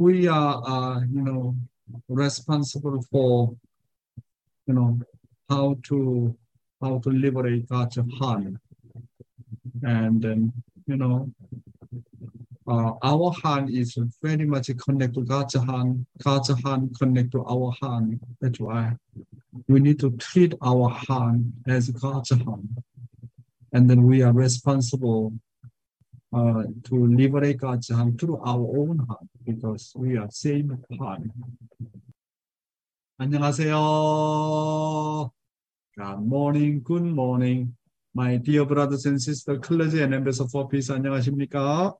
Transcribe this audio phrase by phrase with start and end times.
[0.00, 1.54] we are, uh, you know,
[2.08, 3.54] responsible for,
[4.66, 4.98] you know,
[5.50, 6.34] how to
[6.80, 8.44] how to liberate God's heart,
[9.82, 10.54] and then
[10.86, 11.30] you know,
[12.66, 16.06] uh, our hand is very much connected to God's hand.
[16.24, 18.20] God's hand connect to our hand.
[18.40, 18.96] That's why
[19.68, 22.82] we need to treat our hand as God's hand,
[23.74, 25.34] and then we are responsible
[26.33, 31.31] uh, to liberate God's hand through our own hand because we are same hand.
[33.17, 33.75] 안녕하세요.
[35.95, 37.75] Good morning, good morning.
[38.13, 41.95] My dear brothers and sisters, clergy and members of Peace, 안녕하십니까?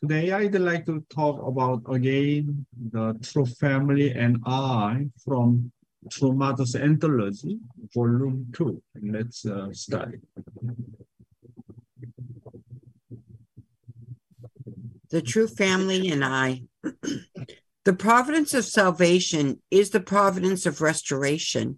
[0.00, 5.70] Today, I'd like to talk about again the True Family and I from
[6.10, 7.58] True Mother's Anthology,
[7.94, 8.82] Volume 2.
[9.02, 10.18] Let's uh, start.
[15.15, 16.63] The True Family and I.
[17.85, 21.77] the providence of salvation is the providence of restoration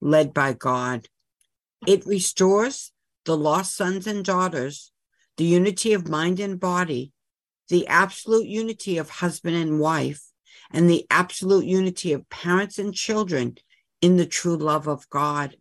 [0.00, 1.08] led by God.
[1.88, 2.92] It restores
[3.24, 4.92] the lost sons and daughters,
[5.38, 7.12] the unity of mind and body,
[7.68, 10.22] the absolute unity of husband and wife,
[10.70, 13.56] and the absolute unity of parents and children
[14.00, 15.56] in the true love of God.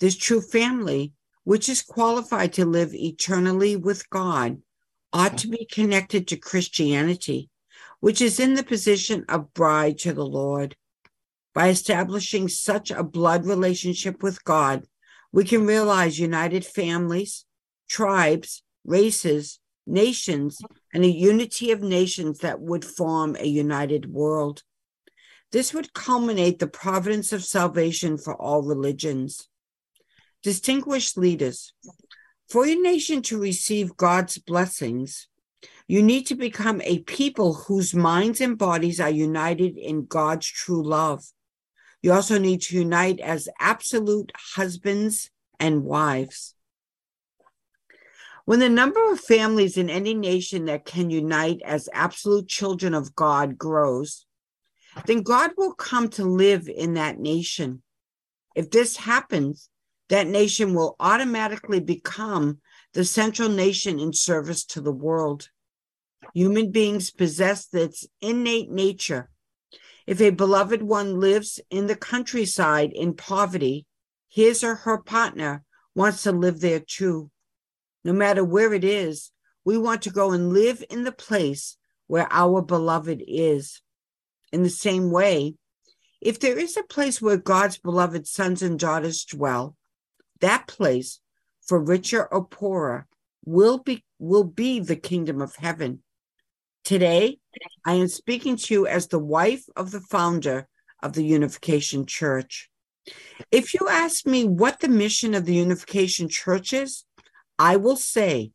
[0.00, 1.12] This true family,
[1.44, 4.60] which is qualified to live eternally with God,
[5.16, 7.48] ought to be connected to Christianity,
[8.00, 10.76] which is in the position of bride to the Lord.
[11.54, 14.84] By establishing such a blood relationship with God,
[15.32, 17.46] we can realize united families,
[17.88, 20.60] tribes, races, nations,
[20.92, 24.64] and a unity of nations that would form a united world.
[25.50, 29.48] This would culminate the providence of salvation for all religions.
[30.42, 31.72] Distinguished leaders,
[32.48, 35.28] for your nation to receive God's blessings,
[35.88, 40.82] you need to become a people whose minds and bodies are united in God's true
[40.82, 41.24] love.
[42.02, 46.54] You also need to unite as absolute husbands and wives.
[48.44, 53.16] When the number of families in any nation that can unite as absolute children of
[53.16, 54.24] God grows,
[55.06, 57.82] then God will come to live in that nation.
[58.54, 59.68] If this happens,
[60.08, 62.58] that nation will automatically become
[62.92, 65.50] the central nation in service to the world.
[66.34, 69.30] Human beings possess this innate nature
[70.06, 73.86] if a beloved one lives in the countryside in poverty,
[74.28, 75.64] his or her partner
[75.94, 77.30] wants to live there too.
[78.04, 79.32] No matter where it is,
[79.64, 83.82] we want to go and live in the place where our beloved is.
[84.52, 85.54] In the same way,
[86.20, 89.76] if there is a place where God's beloved sons and daughters dwell,
[90.40, 91.20] that place,
[91.66, 93.06] for richer or poorer,
[93.44, 96.02] will be will be the kingdom of heaven.
[96.84, 97.38] Today,
[97.84, 100.68] I am speaking to you as the wife of the founder
[101.02, 102.70] of the Unification Church.
[103.50, 107.04] If you ask me what the mission of the Unification Church is,
[107.58, 108.52] I will say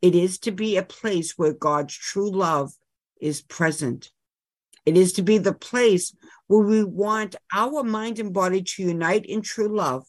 [0.00, 2.72] it is to be a place where God's true love
[3.20, 4.10] is present.
[4.84, 6.14] It is to be the place
[6.48, 10.04] where we want our mind and body to unite in true love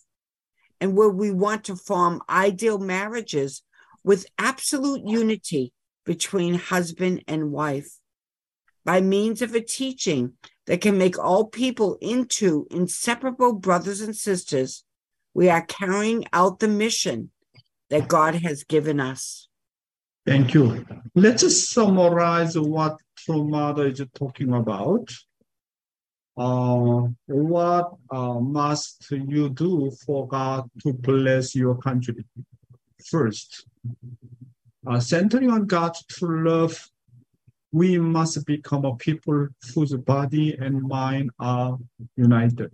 [0.83, 3.63] and where we want to form ideal marriages
[4.03, 5.71] with absolute unity
[6.05, 7.99] between husband and wife
[8.83, 10.33] by means of a teaching
[10.67, 14.83] that can make all people into inseparable brothers and sisters.
[15.33, 17.31] We are carrying out the mission
[17.89, 19.47] that God has given us.
[20.25, 20.85] Thank you.
[21.15, 25.09] Let's summarize what True is talking about.
[26.35, 32.25] Uh, what uh, must you do for God to bless your country?
[33.05, 33.66] First,
[34.88, 36.89] uh, centering on God's true love,
[37.71, 41.77] we must become a people whose body and mind are
[42.17, 42.71] united.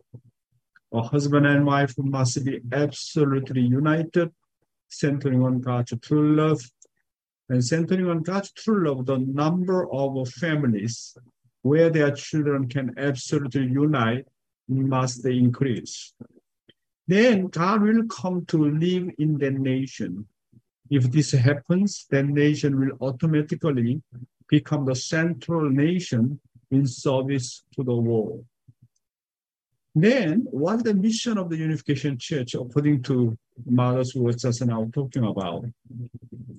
[0.93, 4.31] A husband and wife must be absolutely united,
[4.87, 6.61] centering on God's true love.
[7.49, 11.17] And centering on God's true love, the number of families
[11.61, 14.25] where their children can absolutely unite
[14.67, 16.13] must increase.
[17.07, 20.27] Then God will come to live in the nation
[20.89, 24.01] if this happens, then nation will automatically
[24.47, 26.39] become the central nation
[26.71, 28.44] in service to the world.
[29.95, 35.25] Then, what's the mission of the Unification Church according to Mothers words just now talking
[35.25, 35.65] about?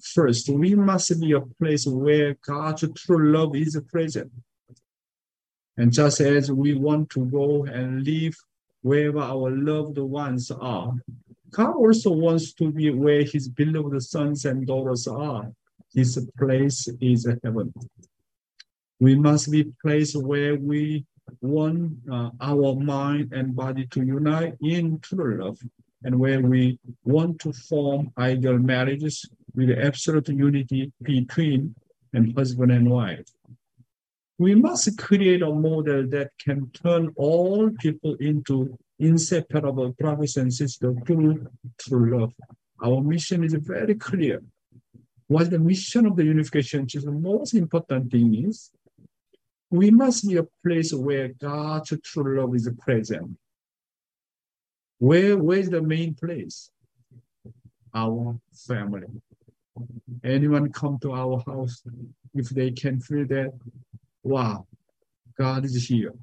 [0.03, 4.31] First, we must be a place where God's true love is present.
[5.81, 8.37] And just as we want to go and live
[8.82, 10.93] wherever our loved ones are,
[11.53, 15.50] God also wants to be where his beloved sons and daughters are.
[15.94, 17.73] His place is heaven.
[19.00, 21.06] We must be placed where we
[21.41, 25.61] want uh, our mind and body to unite in true love,
[26.05, 29.25] and where we want to form ideal marriages
[29.55, 31.75] with absolute unity between
[32.12, 33.25] and husband and wife.
[34.41, 40.97] We must create a model that can turn all people into inseparable brothers and sisters
[41.07, 41.47] through
[41.77, 42.33] true love.
[42.83, 44.41] Our mission is very clear.
[45.27, 48.71] What the mission of the unification church, the most important thing is
[49.69, 53.37] we must be a place where God's true love is present.
[55.01, 56.71] Where, where is the main place?
[57.93, 59.07] Our family.
[60.25, 61.83] Anyone come to our house,
[62.33, 63.53] if they can feel that,
[64.22, 64.67] wow,
[65.38, 66.14] God is here.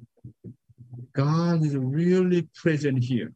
[1.14, 3.32] God is really present here.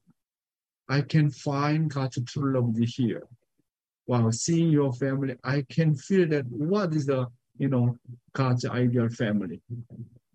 [0.88, 3.24] I can find God's true love here.
[4.06, 7.26] While seeing your family, I can feel that what is the
[7.58, 7.96] you know
[8.32, 9.60] God's ideal family.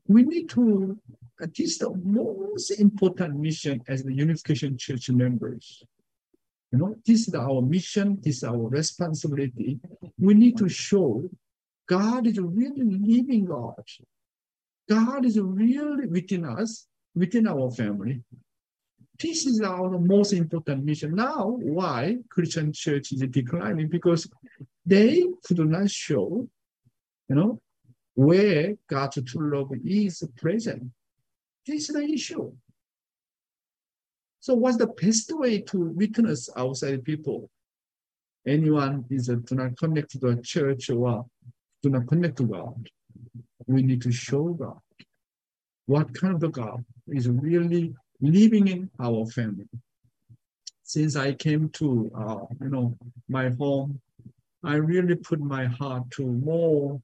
[0.08, 0.98] We need to
[1.40, 5.84] this is the most important mission as the Unification Church members.
[6.72, 9.80] You know, this is our mission, this is our responsibility.
[10.20, 11.30] We need to show
[11.88, 13.84] God is really living God.
[14.90, 18.24] God is really within us, within our family.
[19.20, 21.16] This is our most important mission.
[21.16, 23.90] Now, why Christian church is declining?
[23.90, 24.30] Because
[24.86, 26.48] they could not show,
[27.28, 27.60] you know,
[28.14, 30.84] where God's true love is present.
[31.66, 32.52] This is the issue.
[34.40, 37.50] So what's the best way to witness outside people?
[38.46, 41.26] Anyone is a, do not connect to the church or
[41.84, 42.90] do not connect to God.
[43.68, 44.80] We need to show God
[45.86, 49.68] what kind of God is really living in our family.
[50.84, 52.98] Since I came to uh, you know
[53.28, 54.00] my home,
[54.64, 57.02] I really put my heart to more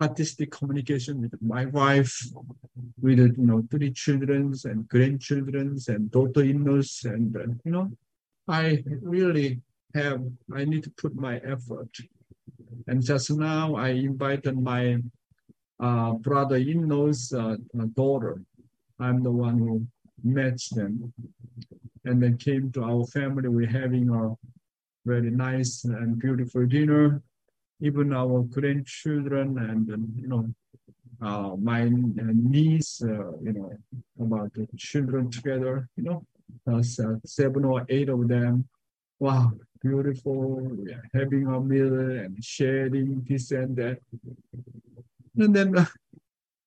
[0.00, 2.14] artistic communication with my wife,
[3.00, 7.90] with you know three children and grandchildren and daughter-in-laws, and uh, you know,
[8.46, 9.60] I really
[9.94, 10.22] have.
[10.54, 11.90] I need to put my effort.
[12.86, 14.98] And just now, I invited my
[15.80, 17.56] uh, brother-in-law's uh,
[17.94, 18.42] daughter.
[19.00, 19.86] I'm the one who
[20.24, 21.12] met them,
[22.04, 23.48] and they came to our family.
[23.48, 24.34] We're having a
[25.06, 27.22] very nice and beautiful dinner
[27.80, 29.86] even our grandchildren and
[30.16, 30.44] you know
[31.20, 33.72] uh, my niece, uh, you know,
[34.20, 36.24] about the children together, you know,
[36.70, 36.80] uh,
[37.24, 38.68] seven or eight of them.
[39.18, 39.50] Wow,
[39.82, 43.98] beautiful, yeah, having a meal and sharing this and that.
[45.37, 45.85] And then uh,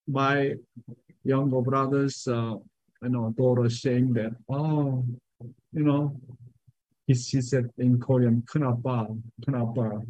[0.07, 0.55] my
[1.23, 2.55] younger brothers, uh,
[3.01, 5.05] you know, daughter saying that, oh,
[5.71, 6.19] you know,
[7.05, 9.07] he, she said in Korean, 큰아빠,
[9.45, 10.05] 큰아빠,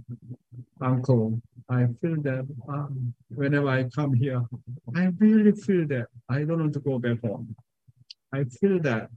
[0.81, 1.41] uncle.
[1.69, 4.41] I feel that um, whenever I come here,
[4.95, 7.55] I really feel that I don't want to go back home.
[8.33, 9.09] I feel that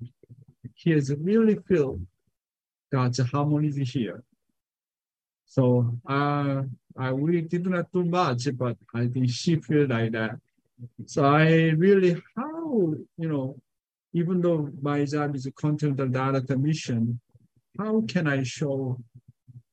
[0.75, 2.00] he has really feel
[2.92, 4.22] God's harmony here.
[5.46, 6.62] So uh,
[6.97, 10.39] I really did not do much, but I think she feel like that.
[11.06, 13.57] So I really, how, you know,
[14.13, 17.19] even though my job is a content director mission,
[17.77, 18.97] how can I show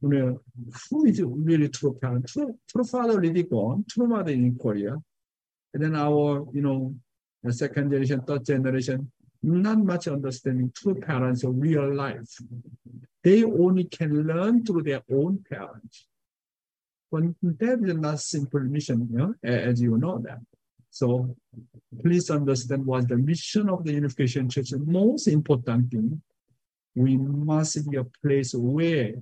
[0.03, 0.41] you know,
[0.91, 2.27] who is really true parent?
[2.27, 4.97] True, true father really gone, true mother in Korea.
[5.73, 6.95] And then our, you know,
[7.51, 9.11] second generation, third generation,
[9.43, 12.29] not much understanding true parents of real life.
[13.23, 16.07] They only can learn through their own parents.
[17.13, 20.41] But that is not simple mission, you know, as you know that.
[20.91, 21.37] So
[22.03, 26.23] please understand what the mission of the Unification Church, the most important thing
[26.95, 29.15] we must be a place where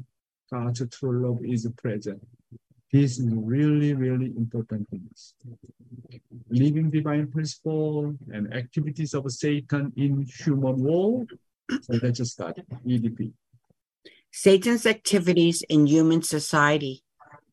[0.53, 2.21] God's true love is present.
[2.93, 5.35] This is really, really important things.
[6.49, 11.31] Living divine principle and activities of Satan in human world.
[11.83, 12.59] So let's start.
[12.85, 13.33] EDP.
[14.33, 17.05] Satan's activities in human society.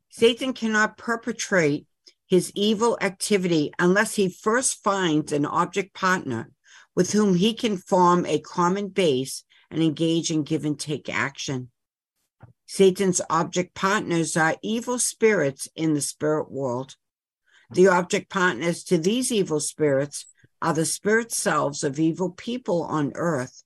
[0.09, 1.85] Satan cannot perpetrate
[2.27, 6.51] his evil activity unless he first finds an object partner
[6.95, 11.69] with whom he can form a common base and engage in give and take action.
[12.65, 16.95] Satan's object partners are evil spirits in the spirit world.
[17.71, 20.25] The object partners to these evil spirits
[20.61, 23.63] are the spirit selves of evil people on earth,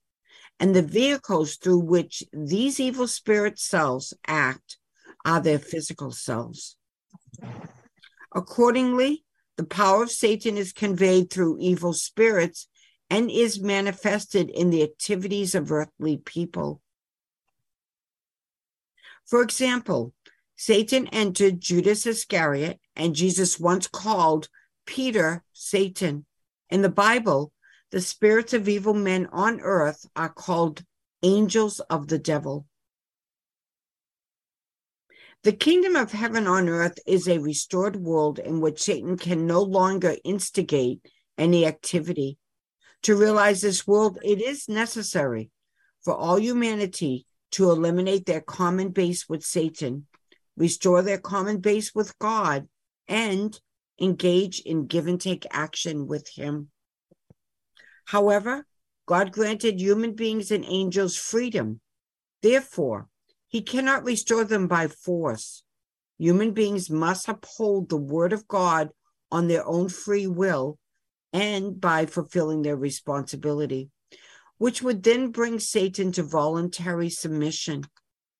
[0.60, 4.76] and the vehicles through which these evil spirit selves act
[5.24, 6.76] are their physical selves.
[8.34, 9.24] Accordingly,
[9.56, 12.68] the power of Satan is conveyed through evil spirits
[13.10, 16.80] and is manifested in the activities of earthly people.
[19.26, 20.14] For example,
[20.56, 24.48] Satan entered Judas Iscariot, and Jesus once called
[24.86, 26.24] Peter, Satan.
[26.70, 27.52] In the Bible,
[27.90, 30.84] the spirits of evil men on earth are called
[31.22, 32.66] angels of the devil.
[35.44, 39.60] The kingdom of heaven on earth is a restored world in which Satan can no
[39.60, 41.00] longer instigate
[41.36, 42.38] any activity.
[43.02, 45.50] To realize this world, it is necessary
[46.04, 50.06] for all humanity to eliminate their common base with Satan,
[50.56, 52.68] restore their common base with God,
[53.08, 53.60] and
[54.00, 56.70] engage in give and take action with Him.
[58.04, 58.64] However,
[59.06, 61.80] God granted human beings and angels freedom.
[62.42, 63.08] Therefore,
[63.52, 65.62] He cannot restore them by force.
[66.18, 68.88] Human beings must uphold the word of God
[69.30, 70.78] on their own free will
[71.34, 73.90] and by fulfilling their responsibility,
[74.56, 77.84] which would then bring Satan to voluntary submission.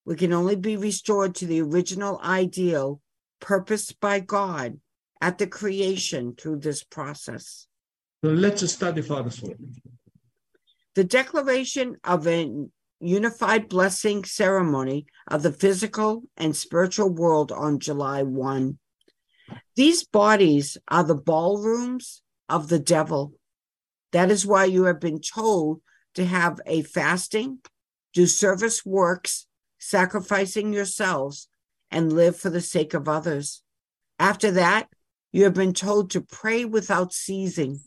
[0.06, 3.02] We can only be restored to the original ideal
[3.38, 4.80] purposed by God
[5.20, 7.66] at the creation through this process.
[8.24, 9.30] So let's study further.
[10.94, 12.66] The declaration of a
[13.02, 18.78] unified blessing ceremony of the physical and spiritual world on July 1.
[19.76, 23.34] These bodies are the ballrooms of the devil.
[24.12, 25.80] That is why you have been told
[26.14, 27.58] to have a fasting,
[28.12, 29.46] do service works,
[29.78, 31.48] sacrificing yourselves,
[31.90, 33.62] and live for the sake of others.
[34.18, 34.88] After that,
[35.32, 37.80] you have been told to pray without ceasing.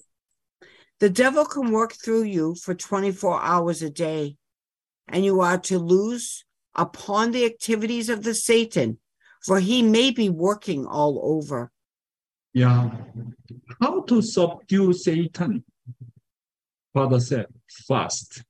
[1.00, 4.38] The devil can work through you for 24 hours a day,
[5.08, 6.46] and you are to lose
[6.76, 9.00] upon the activities of the Satan,
[9.46, 11.72] for he may be working all over.
[12.54, 12.90] Yeah.
[13.82, 15.64] How to subdue Satan?
[16.94, 17.48] Father said,
[17.88, 18.44] fast,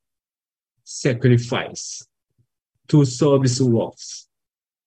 [0.83, 2.07] sacrifice,
[2.87, 4.27] to service works,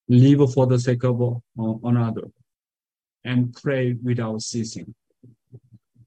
[0.09, 2.31] live for the sake of another,
[3.25, 4.95] and pray without ceasing.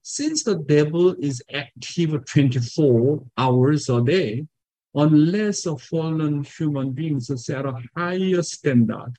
[0.00, 4.46] Since the devil is active 24 hours a day,
[4.94, 9.14] unless a fallen human beings set a higher standard,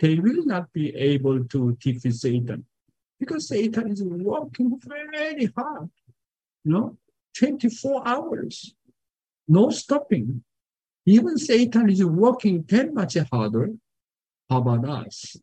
[0.00, 2.64] they will not be able to defeat Satan
[3.18, 5.90] because Satan is working very hard,
[6.64, 6.96] you know,
[7.36, 8.74] 24 hours,
[9.48, 10.42] no stopping.
[11.06, 13.70] Even Satan is working 10 much harder.
[14.50, 15.36] How about us?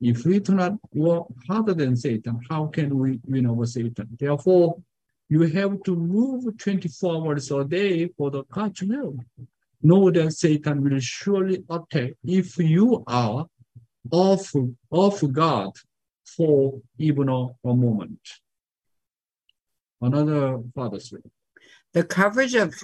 [0.00, 4.08] If we do not work harder than Satan, how can we win over Satan?
[4.18, 4.78] Therefore,
[5.30, 9.16] you have to move 24 hours a day for the God's will.
[9.80, 13.46] Know that Satan will surely attack if you are
[14.10, 14.52] off,
[14.90, 15.70] off God
[16.24, 18.20] for even a, a moment.
[20.00, 21.18] Another Father's Day.
[21.92, 22.74] The coverage of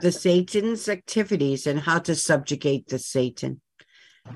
[0.00, 3.60] the Satan's activities and how to subjugate the Satan.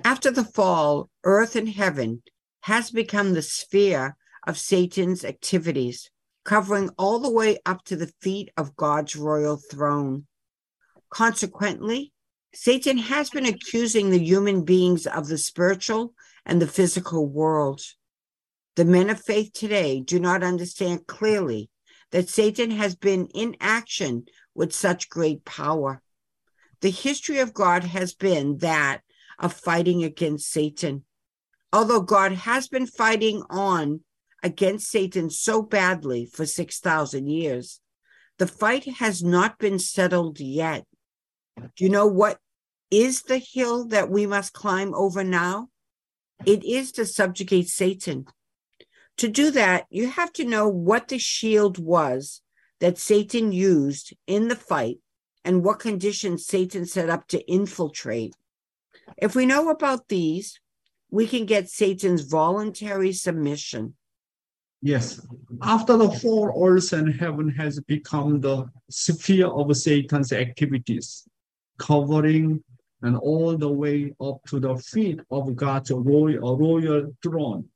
[0.04, 2.22] After the fall, earth and heaven
[2.62, 4.16] has become the sphere
[4.46, 6.10] of Satan's activities,
[6.44, 10.26] covering all the way up to the feet of God's royal throne.
[11.10, 12.12] Consequently,
[12.54, 17.80] Satan has been accusing the human beings of the spiritual and the physical world.
[18.76, 21.70] The men of faith today do not understand clearly
[22.10, 26.02] that Satan has been in action with such great power.
[26.80, 29.00] The history of God has been that
[29.38, 31.04] of fighting against Satan.
[31.72, 34.00] Although God has been fighting on
[34.42, 37.80] against Satan so badly for 6,000 years,
[38.38, 40.84] the fight has not been settled yet.
[41.56, 42.38] Do you know what
[42.90, 45.68] is the hill that we must climb over now?
[46.44, 48.26] It is to subjugate Satan.
[49.18, 52.42] To do that, you have to know what the shield was
[52.80, 54.98] that Satan used in the fight
[55.44, 58.34] and what conditions Satan set up to infiltrate.
[59.16, 60.58] If we know about these,
[61.10, 63.94] we can get Satan's voluntary submission.
[64.84, 65.24] Yes.
[65.62, 71.24] After the fall, earth and heaven has become the sphere of Satan's activities,
[71.78, 72.62] covering
[73.02, 77.68] and all the way up to the feet of God's royal, royal throne.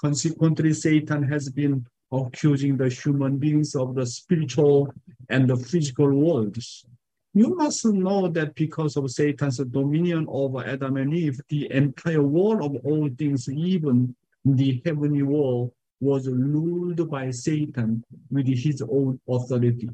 [0.00, 4.92] Consequently, Satan has been accusing the human beings of the spiritual
[5.28, 6.86] and the physical worlds.
[7.34, 12.64] You must know that because of Satan's dominion over Adam and Eve, the entire world
[12.64, 19.90] of all things, even the heavenly world, was ruled by Satan with his own authority.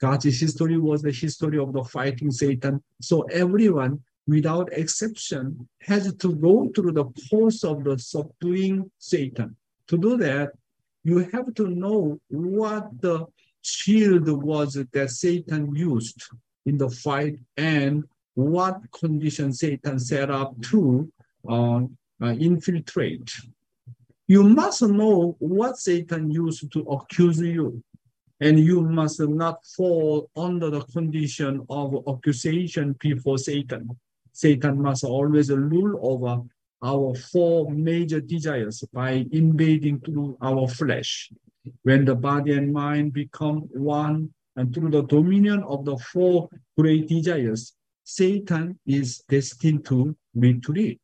[0.00, 2.82] God's history was the history of the fighting Satan.
[3.00, 9.56] So everyone without exception, has to go through the course of the subduing Satan.
[9.88, 10.52] To do that,
[11.02, 13.26] you have to know what the
[13.60, 16.22] shield was that Satan used
[16.64, 21.12] in the fight and what condition Satan set up to
[21.48, 21.80] uh,
[22.22, 23.30] uh, infiltrate.
[24.26, 27.82] You must know what Satan used to accuse you.
[28.40, 33.88] And you must not fall under the condition of accusation before Satan.
[34.32, 36.42] Satan must always rule over
[36.82, 41.30] our four major desires by invading through our flesh.
[41.82, 47.08] When the body and mind become one, and through the dominion of the four great
[47.08, 51.00] desires, Satan is destined to retreat.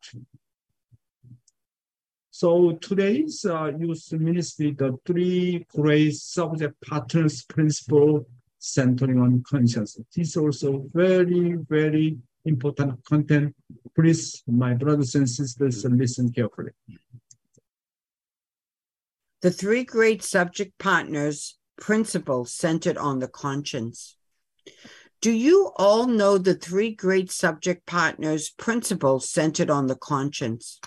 [2.41, 8.27] So today's uh, youth ministry, the three great subject partners principle
[8.59, 10.01] centering on conscience.
[10.17, 12.17] This is also very, very
[12.47, 13.55] important content.
[13.95, 16.71] Please, my brothers and sisters, listen carefully.
[19.43, 24.17] The three great subject partners principle centered on the conscience.
[25.21, 30.81] Do you all know the three great subject partners principles centered on the conscience?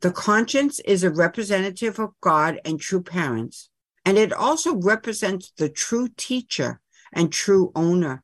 [0.00, 3.70] The conscience is a representative of God and true parents,
[4.04, 6.80] and it also represents the true teacher
[7.12, 8.22] and true owner.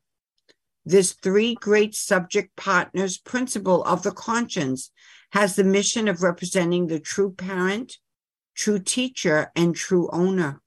[0.85, 4.91] This three great subject partners principle of the conscience
[5.31, 7.97] has the mission of representing the true parent,
[8.55, 10.61] true teacher, and true owner.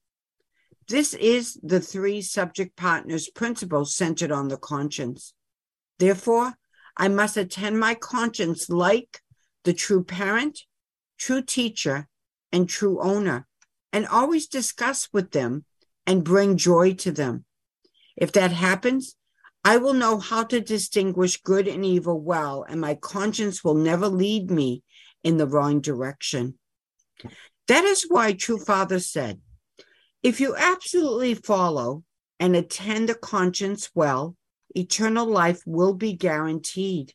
[0.87, 5.33] This is the three subject partners principle centered on the conscience.
[5.99, 6.53] Therefore,
[6.97, 9.21] I must attend my conscience like
[9.63, 10.61] the true parent,
[11.17, 12.07] true teacher,
[12.51, 13.47] and true owner,
[13.91, 15.65] and always discuss with them
[16.05, 17.45] and bring joy to them.
[18.15, 19.15] If that happens,
[19.63, 24.07] I will know how to distinguish good and evil well, and my conscience will never
[24.07, 24.83] lead me
[25.23, 26.59] in the wrong direction.
[27.67, 29.41] That is why True Father said,
[30.21, 32.03] If you absolutely follow
[32.39, 34.35] and attend the conscience well,
[34.75, 37.13] eternal life will be guaranteed.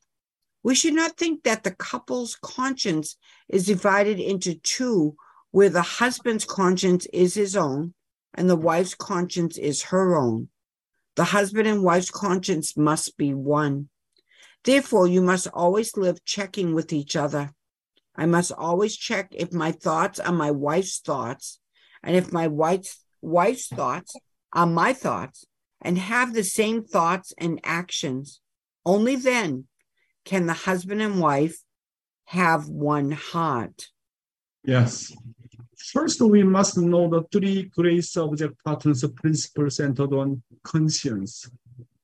[0.62, 3.16] We should not think that the couple's conscience
[3.50, 5.16] is divided into two,
[5.50, 7.92] where the husband's conscience is his own
[8.34, 10.48] and the wife's conscience is her own.
[11.16, 13.88] The husband and wife's conscience must be one.
[14.64, 17.52] Therefore, you must always live checking with each other.
[18.16, 21.58] I must always check if my thoughts are my wife's thoughts,
[22.02, 24.14] and if my wife's, wife's thoughts
[24.52, 25.44] are my thoughts,
[25.80, 28.40] and have the same thoughts and actions.
[28.84, 29.66] Only then
[30.24, 31.58] can the husband and wife
[32.30, 33.88] have one heart?
[34.62, 35.12] Yes.
[35.76, 41.50] First, we must know the three great subject partners of principles centered on conscience.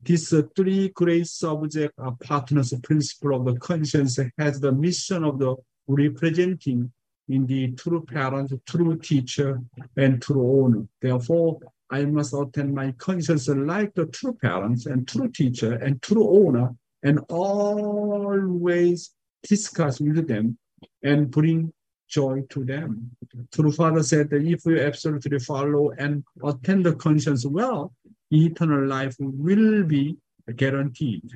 [0.02, 5.54] These three great subject partners principle of the conscience has the mission of the
[5.86, 6.90] representing
[7.28, 9.60] in the true parent, true teacher,
[9.96, 10.88] and true owner.
[11.00, 16.28] Therefore, I must attend my conscience like the true parents and true teacher and true
[16.46, 19.12] owner and always
[19.48, 20.58] discuss with them
[21.02, 21.72] and bring
[22.08, 23.10] joy to them.
[23.52, 27.92] True Father said that if you absolutely follow and attend the conscience well,
[28.30, 30.16] eternal life will be
[30.54, 31.28] guaranteed.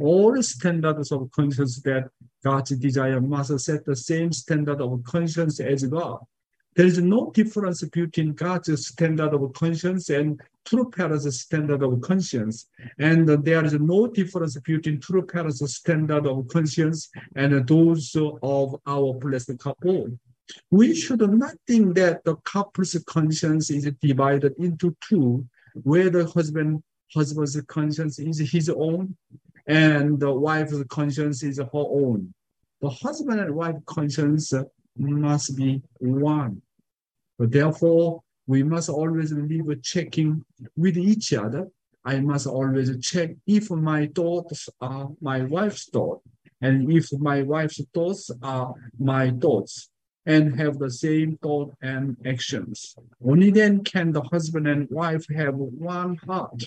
[0.00, 2.08] All standards of conscience that
[2.42, 6.20] God's desire must set the same standard of conscience as God.
[6.78, 12.68] There is no difference between God's standard of conscience and true parents' standard of conscience.
[13.00, 19.12] And there is no difference between true parents' standard of conscience and those of our
[19.14, 20.06] blessed couple.
[20.70, 25.48] We should not think that the couple's conscience is divided into two,
[25.82, 29.16] where the husband husband's conscience is his own
[29.66, 32.32] and the wife's conscience is her own.
[32.80, 34.54] The husband and wife conscience
[34.96, 36.62] must be one.
[37.38, 40.44] Therefore, we must always live checking
[40.76, 41.68] with each other.
[42.04, 46.26] I must always check if my thoughts are my wife's thoughts,
[46.60, 49.90] and if my wife's thoughts are my thoughts,
[50.28, 52.94] and have the same thought and actions.
[53.24, 56.64] Only then can the husband and wife have one heart.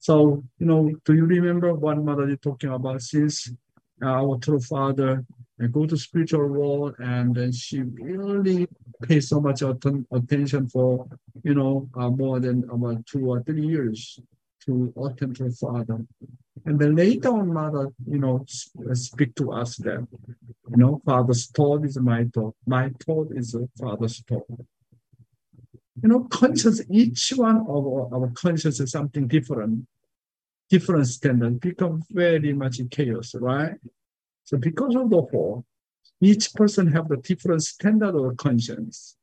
[0.00, 3.52] So, you know, do you remember what mother is talking about since
[4.02, 5.24] our true father
[5.58, 8.68] and go to spiritual world and then she really
[9.02, 11.06] pays so much att- attention for
[11.42, 14.20] you know uh, more than about two or three years
[14.64, 16.04] to to father.
[16.66, 18.44] And then later on mother you know
[18.88, 20.06] uh, speak to us that
[20.70, 22.54] you know father's thought is my thought.
[22.66, 24.46] My thought is father's thought.
[26.02, 29.86] You know conscious each one of our, our conscious is something different.
[30.70, 31.60] Different standard.
[31.60, 33.78] Become very much chaos right
[34.48, 35.66] so because of the whole,
[36.22, 39.14] each person have the different standard of conscience,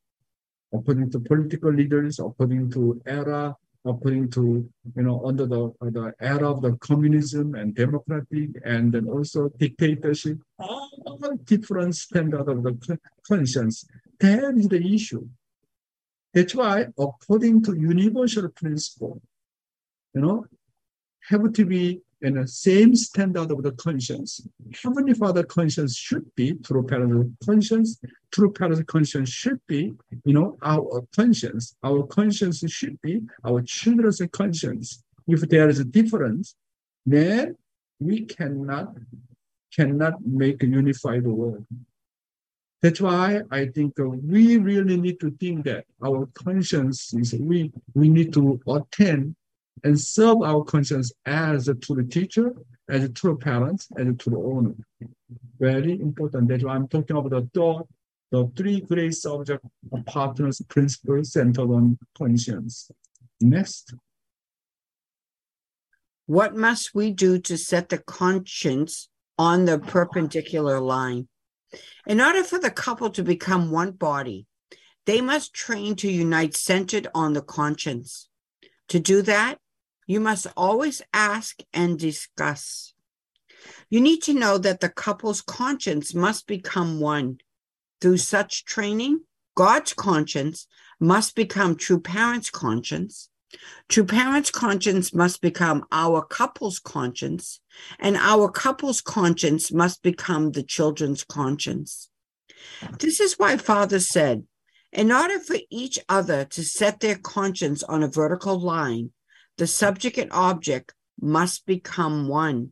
[0.72, 6.14] according to political leaders, according to era, according to you know under the uh, the
[6.20, 13.00] era of the communism and democratic, and then also dictatorship, all different standard of the
[13.28, 13.84] conscience.
[14.20, 15.28] That is the issue.
[16.36, 19.24] That's why, according to universal principle,
[20.14, 20.46] you know,
[21.30, 24.42] have to be in the same standard of the conscience.
[24.82, 28.00] Heavenly Father conscience should be true parent conscience.
[28.32, 29.94] True parent conscience should be,
[30.26, 31.76] you know, our conscience.
[31.84, 35.04] Our conscience should be our children's conscience.
[35.28, 36.56] If there is a difference,
[37.06, 37.58] then
[38.00, 38.96] we cannot
[39.76, 41.66] cannot make a unified world.
[42.82, 48.10] That's why I think we really need to think that our conscience is we we
[48.10, 49.36] need to attend
[49.84, 52.54] and serve our conscience as a true teacher,
[52.90, 54.74] as a true parent, as a true owner.
[55.60, 56.48] Very important.
[56.48, 57.88] That's why I'm talking about the thought,
[58.32, 59.64] the three great subject
[60.06, 62.90] partners principles centered on conscience.
[63.42, 63.94] Next.
[66.26, 71.28] What must we do to set the conscience on the perpendicular line?
[72.08, 74.48] In order for the couple to become one body,
[75.06, 78.28] they must train to unite centered on the conscience.
[78.90, 79.60] To do that,
[80.06, 82.94] you must always ask and discuss.
[83.90, 87.40] You need to know that the couple's conscience must become one.
[88.02, 89.22] Through such training,
[89.56, 90.68] God's conscience
[91.00, 93.30] must become true parents' conscience.
[93.88, 97.62] True parents' conscience must become our couple's conscience,
[98.00, 102.10] and our couple's conscience must become the children's conscience.
[103.00, 104.44] This is why Father said,
[104.92, 109.12] in order for each other to set their conscience on a vertical line,
[109.58, 112.72] the subject and object must become one.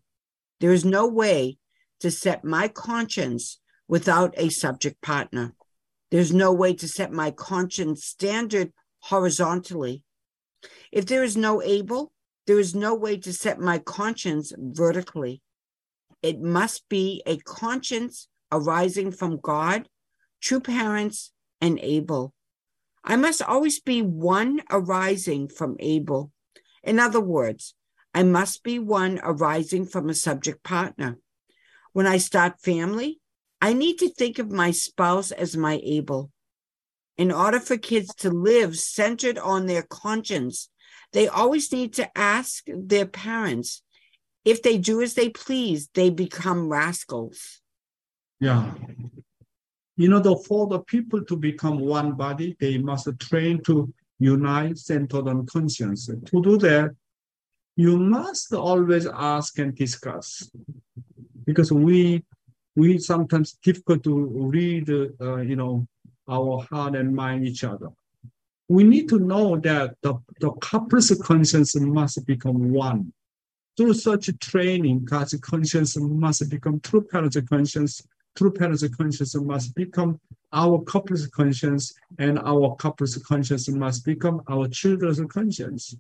[0.60, 1.58] There is no way
[2.02, 5.54] to set my conscience without a subject partner.
[6.12, 10.04] There's no way to set my conscience standard horizontally.
[10.91, 12.12] If there is no Abel,
[12.46, 15.41] there is no way to set my conscience vertically.
[16.22, 19.88] It must be a conscience arising from God,
[20.41, 22.34] true parents, and Abel.
[23.04, 26.32] I must always be one arising from Abel.
[26.84, 27.76] In other words,
[28.13, 31.17] I must be one arising from a subject partner.
[31.93, 33.19] When I start family,
[33.62, 36.32] I need to think of my spouse as my Abel.
[37.17, 40.69] In order for kids to live centered on their conscience,
[41.13, 43.84] they always need to ask their parents.
[44.43, 47.62] If they do as they please, they become rascals.
[48.39, 48.74] Yeah.
[49.96, 54.78] You know, the, for the people to become one body, they must train to unite
[54.78, 56.08] centered on conscience.
[56.08, 56.95] To do that,
[57.76, 60.49] you must always ask and discuss.
[61.45, 62.23] Because we
[62.76, 64.15] we sometimes difficult to
[64.54, 65.88] read uh, you know
[66.30, 67.89] our heart and mind each other.
[68.69, 73.12] We need to know that the, the couple's conscience must become one.
[73.76, 78.02] Through such training god's conscience must become true parents conscience
[78.36, 80.19] true parents conscience must become
[80.54, 85.96] our couple's conscience and our couple's conscience must become our children's conscience.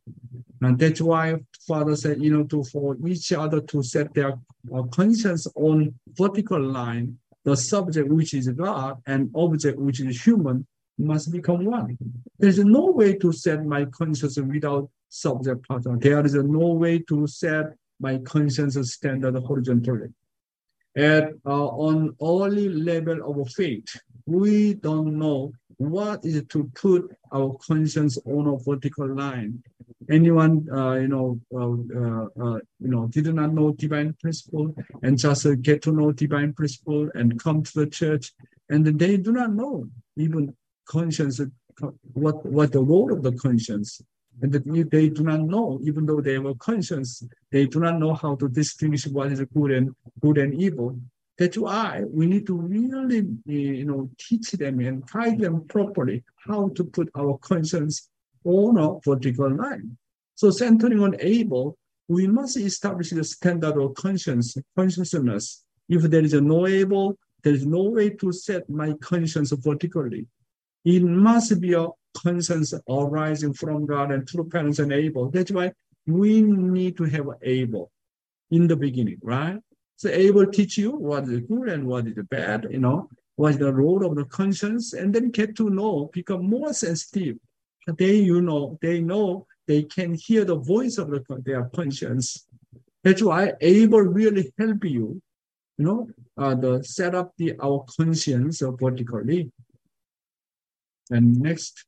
[0.61, 1.35] And that's why
[1.67, 4.37] Father said, you know, to for each other to set their
[4.73, 10.65] uh, conscience on vertical line, the subject which is God and object which is human
[10.97, 11.97] must become one.
[12.37, 15.97] There's no way to set my conscience without subject partner.
[15.97, 20.09] There is no way to set my conscience standard horizontally.
[20.95, 23.87] At uh, on early level of faith,
[24.25, 29.61] we don't know what is to put our conscience on a vertical line.
[30.09, 35.17] Anyone, uh, you know, uh, uh, uh you know, did not know divine principle and
[35.17, 38.31] just get to know divine principle and come to the church,
[38.69, 40.55] and they do not know even
[40.85, 41.41] conscience,
[42.13, 44.01] what what the role of the conscience,
[44.41, 48.13] and they do not know, even though they have a conscience, they do not know
[48.13, 50.99] how to distinguish what is good and good and evil.
[51.37, 56.69] That's why we need to really, you know, teach them and guide them properly how
[56.69, 58.09] to put our conscience
[58.43, 59.97] on a vertical line.
[60.35, 65.63] So centering on Abel, we must establish the standard of conscience, consciousness.
[65.89, 70.27] If there is a no Abel, there is no way to set my conscience vertically.
[70.85, 75.29] It must be a conscience arising from God and through parents and Abel.
[75.29, 75.71] That's why
[76.05, 77.91] we need to have Abel
[78.51, 79.59] in the beginning, right?
[79.95, 83.57] So Abel teach you what is good and what is bad, you know, what is
[83.57, 87.37] the role of the conscience, and then get to know, become more sensitive.
[87.97, 92.47] They, you know, they know they can hear the voice of the, their conscience.
[93.03, 95.21] That's why Abel really help you,
[95.77, 99.51] you know, uh, the set up the our conscience vertically.
[101.09, 101.85] And next,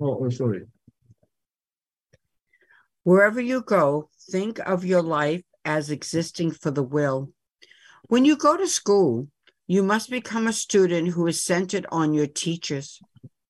[0.00, 0.62] oh, oh sorry.
[3.02, 7.30] Wherever you go, think of your life as existing for the will.
[8.08, 9.28] When you go to school,
[9.66, 13.00] You must become a student who is centered on your teachers.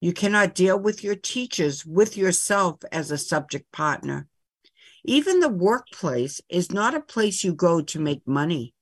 [0.00, 4.28] You cannot deal with your teachers with yourself as a subject partner.
[5.04, 8.74] Even the workplace is not a place you go to make money.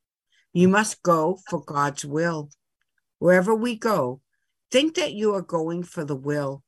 [0.53, 2.51] You must go for God's will.
[3.19, 4.21] Wherever we go,
[4.71, 6.63] think that you are going for the will.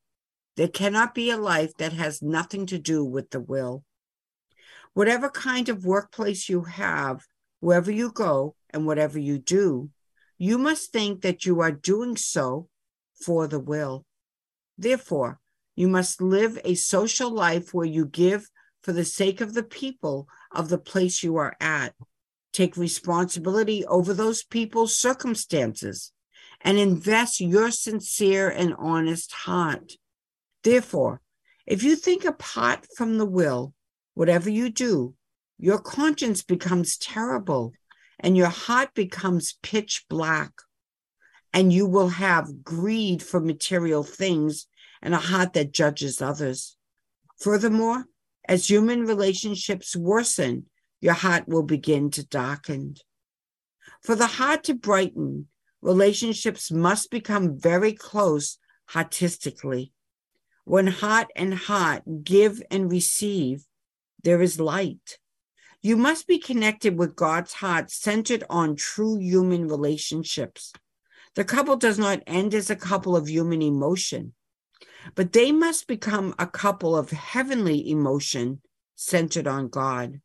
[0.56, 3.84] There cannot be a life that has nothing to do with the will.
[4.94, 7.24] Whatever kind of workplace you have,
[7.60, 9.90] wherever you go, and whatever you do,
[10.38, 12.68] you must think that you are doing so
[13.24, 14.04] for the will.
[14.78, 15.40] Therefore,
[15.76, 18.48] you must live a social life where you give
[18.82, 21.94] for the sake of the people of the place you are at.
[22.52, 26.12] Take responsibility over those people's circumstances
[26.60, 29.94] and invest your sincere and honest heart.
[30.62, 31.20] Therefore,
[31.66, 33.73] if you think apart from the will,
[34.14, 35.14] whatever you do,
[35.58, 37.72] your conscience becomes terrible
[38.18, 40.52] and your heart becomes pitch black.
[41.52, 44.66] And you will have greed for material things
[45.00, 46.76] and a heart that judges others.
[47.38, 48.06] Furthermore,
[48.48, 50.66] as human relationships worsen,
[51.00, 52.96] your heart will begin to darken.
[54.02, 55.48] For the heart to brighten,
[55.80, 58.58] relationships must become very close
[58.96, 59.92] artistically.
[60.64, 63.64] When heart and heart give and receive,
[64.24, 65.18] there is light.
[65.82, 70.72] You must be connected with God's heart, centered on true human relationships.
[71.34, 74.32] The couple does not end as a couple of human emotion,
[75.14, 78.62] but they must become a couple of heavenly emotion
[78.94, 80.20] centered on God.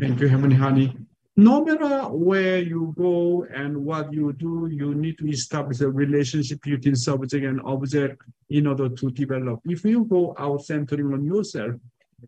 [0.00, 0.96] Thank you, Heavenly Honey.
[1.36, 6.60] No matter where you go and what you do, you need to establish a relationship
[6.62, 9.60] between subject and object in order to develop.
[9.64, 11.76] If you go out centering on yourself,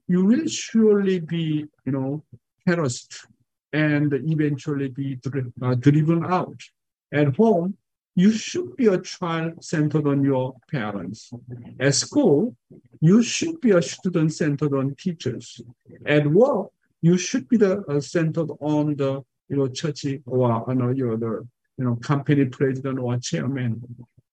[0.07, 2.24] you will surely be, you know,
[2.66, 3.26] harassed
[3.72, 5.18] and eventually be
[5.62, 6.61] uh, driven out.
[7.12, 7.76] At home,
[8.16, 11.33] you should be a child centered on your parents.
[11.80, 12.57] At school,
[13.00, 15.61] you should be a student centered on teachers.
[16.07, 16.68] At work,
[17.02, 21.16] you should be the uh, centered on the you know church or you know, you're
[21.16, 23.83] the you know company president or chairman.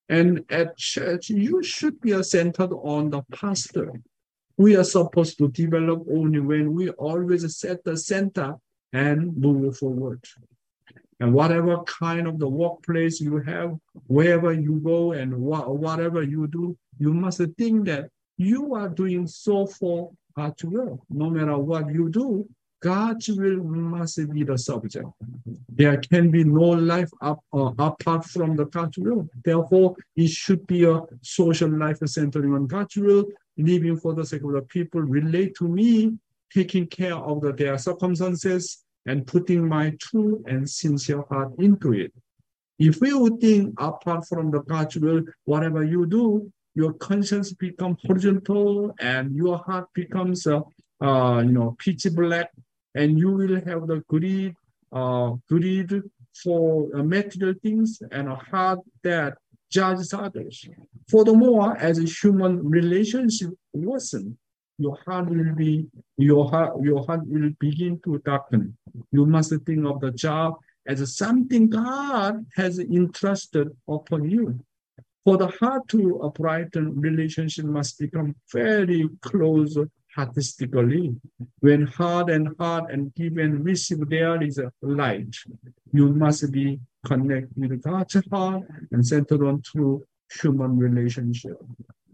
[0.08, 3.94] And at church, you should be uh, centered on the pastor
[4.62, 8.54] we are supposed to develop only when we always set the center
[8.94, 10.24] and move forward.
[11.20, 16.46] And whatever kind of the workplace you have, wherever you go and wh- whatever you
[16.48, 21.04] do, you must think that you are doing so for God's will.
[21.10, 22.48] No matter what you do,
[22.82, 25.08] God's will must be the subject.
[25.70, 29.28] There can be no life up, uh, apart from the God's will.
[29.44, 33.26] Therefore, it should be a social life centering on God's will
[33.66, 36.18] living for the sake of the people relate to me,
[36.54, 42.14] taking care of the, their circumstances and putting my true and sincere heart into it.
[42.78, 48.94] If you think apart from the God's will, whatever you do, your conscience becomes horizontal
[49.00, 50.62] and your heart becomes, uh,
[51.02, 52.50] uh, you know, pitch black,
[52.96, 54.56] and you will have the greed,
[54.92, 56.02] uh, greed
[56.44, 59.38] for uh, material things and a heart that
[59.72, 60.68] judges others.
[61.08, 64.38] Furthermore, as a human relationship worsen,
[64.78, 68.78] your heart will be your heart your heart will begin to darken.
[69.12, 70.56] You must think of the job
[70.88, 74.60] as something God has entrusted upon you.
[75.24, 79.78] For the heart to brighten, relationship must become very close
[80.18, 81.16] artistically.
[81.60, 85.36] When heart and heart and give and receive, there is a light.
[85.94, 90.06] You must be connected with God's heart and centered on true
[90.42, 91.58] human relationship.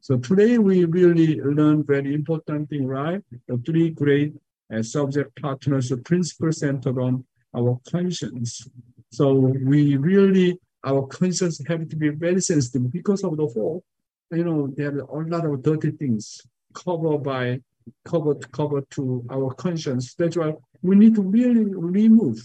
[0.02, 3.22] So today we really learn very important thing, right?
[3.48, 4.34] The three great
[4.74, 8.68] uh, subject partners, the principle centered on our conscience.
[9.12, 13.84] So we really, our conscience have to be very sensitive because of the fall.
[14.32, 16.42] You know, there are a lot of dirty things
[16.74, 17.62] covered by
[18.06, 20.14] covered covered to our conscience.
[20.14, 22.38] That's why we need to really remove.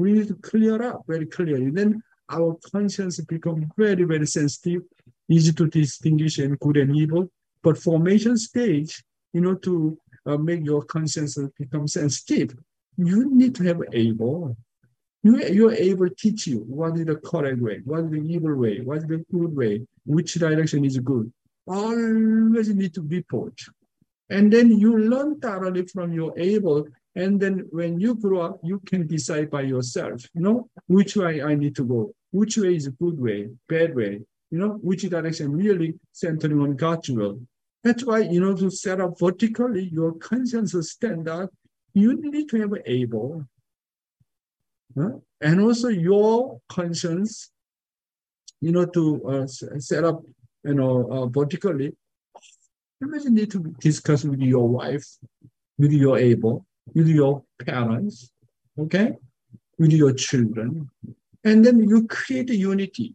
[0.00, 1.70] We need to clear up very clearly.
[1.70, 4.82] Then our conscience become very, very sensitive,
[5.28, 7.30] easy to distinguish in good and evil.
[7.62, 12.54] But formation stage, you know, to uh, make your conscience become sensitive,
[12.96, 14.56] you need to have Abel.
[15.22, 18.54] You, you're able to teach you what is the correct way, what is the evil
[18.54, 21.30] way, what is the good way, which direction is good.
[21.66, 23.58] Always need to be taught.
[24.30, 26.86] And then you learn thoroughly from your Abel.
[27.16, 31.42] And then when you grow up, you can decide by yourself, you know, which way
[31.42, 34.20] I need to go, which way is a good way, bad way,
[34.50, 37.40] you know, which direction really centering on God's will.
[37.82, 41.48] That's why, you know, to set up vertically your conscience standard,
[41.94, 43.44] you need to have Abel.
[44.96, 45.10] Huh?
[45.40, 47.50] And also your conscience
[48.60, 50.22] you know, to uh, set up,
[50.64, 51.92] you know, uh, vertically.
[53.00, 55.06] Imagine need to discuss with your wife,
[55.78, 58.32] with your Abel, with your parents,
[58.78, 59.16] okay,
[59.78, 60.90] with your children,
[61.44, 63.14] and then you create a unity.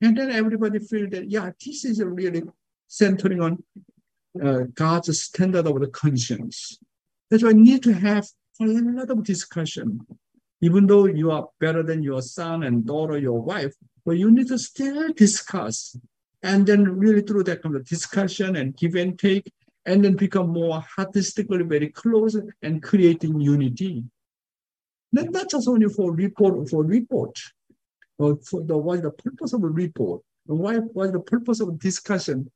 [0.00, 2.42] And then everybody feel that, yeah, this is really
[2.86, 3.62] centering on
[4.42, 6.78] uh, God's standard of the conscience.
[7.30, 8.28] That's why you need to have
[8.60, 10.00] a lot of discussion.
[10.60, 14.48] Even though you are better than your son and daughter, your wife, but you need
[14.48, 15.96] to still discuss.
[16.42, 19.52] And then really through that kind of discussion and give and take,
[19.86, 24.04] and then become more artistically very close and creating unity.
[25.12, 27.38] Not, not just only for report for report,
[28.18, 30.22] for the what is the purpose of a report?
[30.46, 32.50] Why what is the purpose of discussion?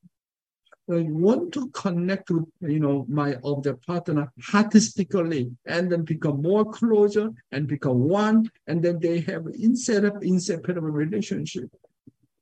[0.91, 6.65] I want to connect with you know my object partner artistically and then become more
[6.65, 11.71] closer and become one and then they have of inseparable relationship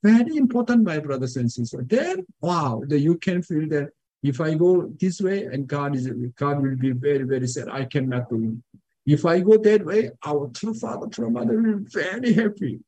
[0.03, 3.91] very important my brothers and sisters then wow that you can feel that
[4.23, 7.85] if i go this way and god is god will be very very sad i
[7.85, 11.91] cannot do it if i go that way our true father true mother will be
[11.91, 12.81] very happy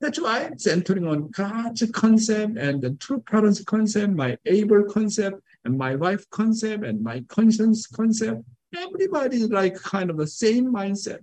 [0.00, 5.78] that's why centering on God's concept and the true parents concept, my Abel concept, and
[5.78, 8.42] my wife concept, and my conscience concept.
[8.76, 11.20] Everybody is like kind of the same mindset.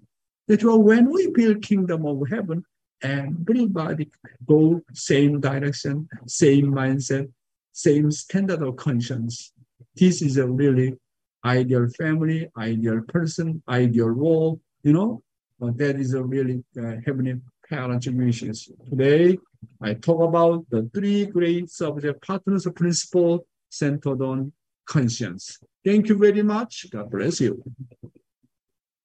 [0.48, 2.66] That's why when we build kingdom of heaven,
[3.04, 4.10] everybody
[4.48, 7.32] go same direction, same mindset,
[7.74, 9.52] same standard of conscience.
[9.96, 10.96] This is a really
[11.44, 15.22] ideal family, ideal person, ideal role, you know.
[15.60, 18.70] But that is a really uh, heavenly parent missions.
[18.90, 19.38] Today,
[19.82, 24.52] I talk about the three great subject partners principle centered on
[24.86, 25.60] conscience.
[25.84, 26.88] Thank you very much.
[26.92, 27.64] God bless you.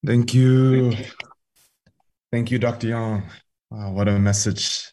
[0.05, 0.93] Thank you.
[2.31, 2.89] Thank you, Dr.
[2.89, 3.23] Young.
[3.71, 4.93] Wow, what a message.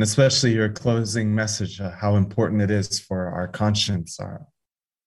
[0.00, 4.46] And especially your closing message, uh, how important it is for our conscience, our,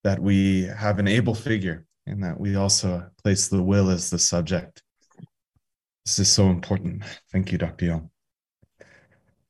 [0.04, 4.20] that we have an Abel figure and that we also place the will as the
[4.20, 4.84] subject.
[6.06, 7.02] This is so important.
[7.32, 7.86] Thank you, Dr.
[7.86, 8.12] Young.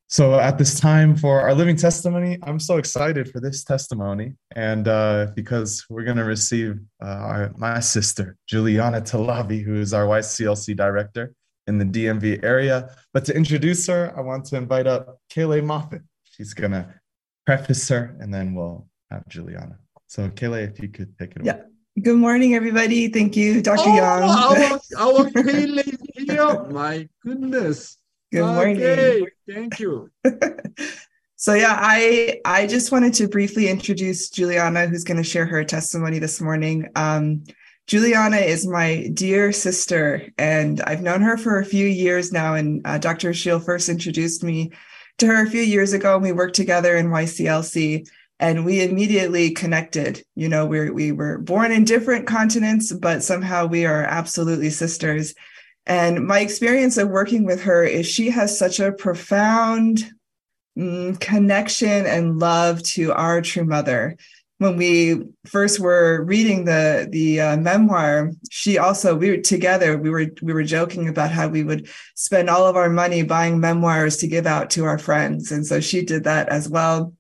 [0.08, 4.36] So, at this time for our living testimony, I'm so excited for this testimony.
[4.56, 9.94] And uh, because we're going to receive uh, our, my sister, Juliana Talabi, who is
[9.94, 11.36] our YCLC director
[11.68, 12.90] in the DMV area.
[13.14, 16.02] But to introduce her, I want to invite up Kayleigh Moffat.
[16.24, 16.94] She's going to
[17.46, 19.78] preface her, and then we'll have Juliana.
[20.08, 21.48] So, Kayleigh, if you could take it away.
[21.48, 21.62] Yeah.
[22.02, 23.08] Good morning, everybody.
[23.08, 23.84] Thank you, Dr.
[23.86, 24.24] Oh, Young.
[24.24, 26.64] our, our Kayleigh here.
[26.72, 27.98] My goodness.
[28.32, 28.78] Good morning.
[28.78, 30.10] Okay, thank you.
[31.36, 35.64] so yeah, I I just wanted to briefly introduce Juliana, who's going to share her
[35.64, 36.90] testimony this morning.
[36.96, 37.44] Um,
[37.88, 42.56] Juliana is my dear sister, and I've known her for a few years now.
[42.56, 43.34] And uh, Dr.
[43.34, 44.72] Shiel first introduced me
[45.18, 48.08] to her a few years ago, and we worked together in YCLC
[48.40, 53.66] and we immediately connected you know we we were born in different continents but somehow
[53.66, 55.34] we are absolutely sisters
[55.86, 60.04] and my experience of working with her is she has such a profound
[60.78, 64.18] mm, connection and love to our true mother
[64.64, 70.10] when we first were reading the the uh, memoir she also we were together we
[70.10, 74.18] were we were joking about how we would spend all of our money buying memoirs
[74.18, 77.14] to give out to our friends and so she did that as well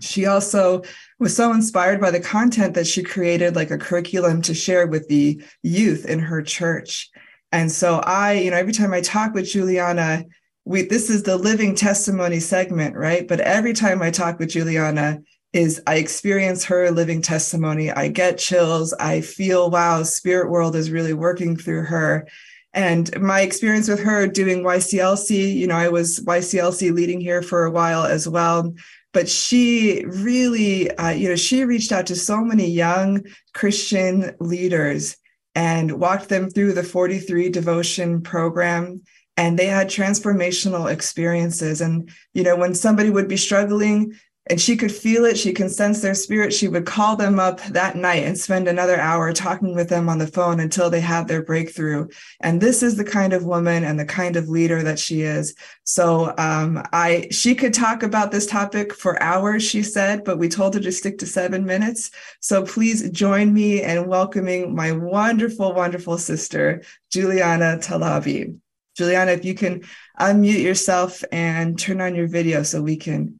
[0.00, 0.82] she also
[1.18, 5.06] was so inspired by the content that she created like a curriculum to share with
[5.08, 7.10] the youth in her church.
[7.52, 10.24] And so I, you know, every time I talk with Juliana,
[10.64, 13.26] we this is the living testimony segment, right?
[13.26, 15.18] But every time I talk with Juliana
[15.52, 17.90] is I experience her living testimony.
[17.90, 18.92] I get chills.
[18.94, 22.28] I feel, wow, spirit world is really working through her.
[22.72, 27.64] And my experience with her doing YCLC, you know, I was YCLC leading here for
[27.64, 28.72] a while as well
[29.12, 35.16] but she really, uh, you know, she reached out to so many young Christian leaders
[35.54, 39.02] and walked them through the 43 devotion program.
[39.36, 41.80] And they had transformational experiences.
[41.80, 44.14] And, you know, when somebody would be struggling,
[44.46, 45.38] and she could feel it.
[45.38, 46.52] She can sense their spirit.
[46.52, 50.18] She would call them up that night and spend another hour talking with them on
[50.18, 52.08] the phone until they had their breakthrough.
[52.40, 55.54] And this is the kind of woman and the kind of leader that she is.
[55.84, 60.48] So um, i she could talk about this topic for hours she said but we
[60.48, 62.10] told her to stick to seven minutes.
[62.40, 68.56] So please join me in welcoming my wonderful wonderful sister juliana talabi.
[68.96, 69.82] Juliana if you can
[70.18, 73.39] unmute yourself and turn on your video so we can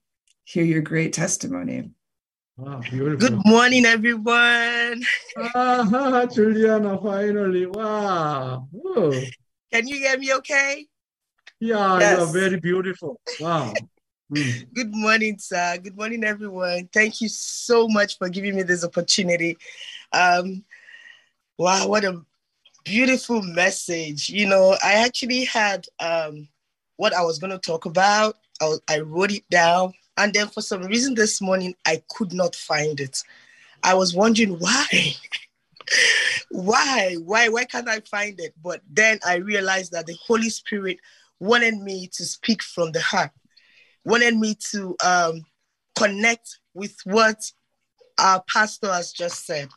[0.51, 1.90] hear your great testimony.
[2.57, 3.16] Wow, beautiful.
[3.28, 5.03] Good morning, everyone.
[5.55, 7.66] Ah, Juliana, finally.
[7.66, 8.66] Wow.
[8.72, 9.22] Whoa.
[9.72, 10.86] Can you hear me okay?
[11.61, 12.18] Yeah, Yes.
[12.18, 13.20] you're very beautiful.
[13.38, 13.74] Wow.
[14.32, 14.74] Mm.
[14.74, 15.78] Good morning, sir.
[15.82, 16.88] Good morning, everyone.
[16.92, 19.57] Thank you so much for giving me this opportunity.
[20.12, 20.64] Um,
[21.59, 22.20] wow, what a
[22.84, 24.28] beautiful message.
[24.28, 26.48] You know, I actually had um,
[26.96, 28.36] what I was going to talk about.
[28.61, 29.92] I, was- I wrote it down.
[30.20, 33.22] And then for some reason this morning, I could not find it.
[33.82, 34.86] I was wondering why.
[36.50, 37.16] why?
[37.24, 37.48] Why?
[37.48, 38.54] Why can't I find it?
[38.62, 40.98] But then I realized that the Holy Spirit
[41.38, 43.30] wanted me to speak from the heart
[44.04, 45.44] wanted me to um,
[45.96, 47.50] connect with what
[48.18, 49.68] our pastor has just said.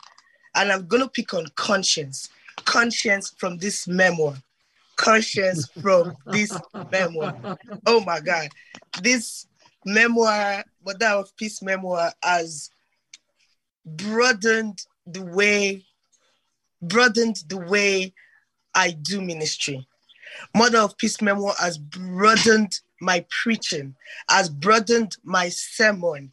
[0.56, 2.30] And I'm going to pick on conscience.
[2.66, 4.36] Conscience from this memoir.
[4.96, 6.60] Conscience from this
[6.92, 7.36] memoir.
[7.86, 8.50] Oh my God.
[9.02, 9.48] This
[9.86, 12.70] memoir, Mother of Peace memoir, has
[13.86, 15.86] broadened the way,
[16.82, 18.14] broadened the way
[18.74, 19.88] I do ministry.
[20.56, 23.96] Mother of Peace memoir has broadened my preaching,
[24.30, 26.32] has broadened my sermon.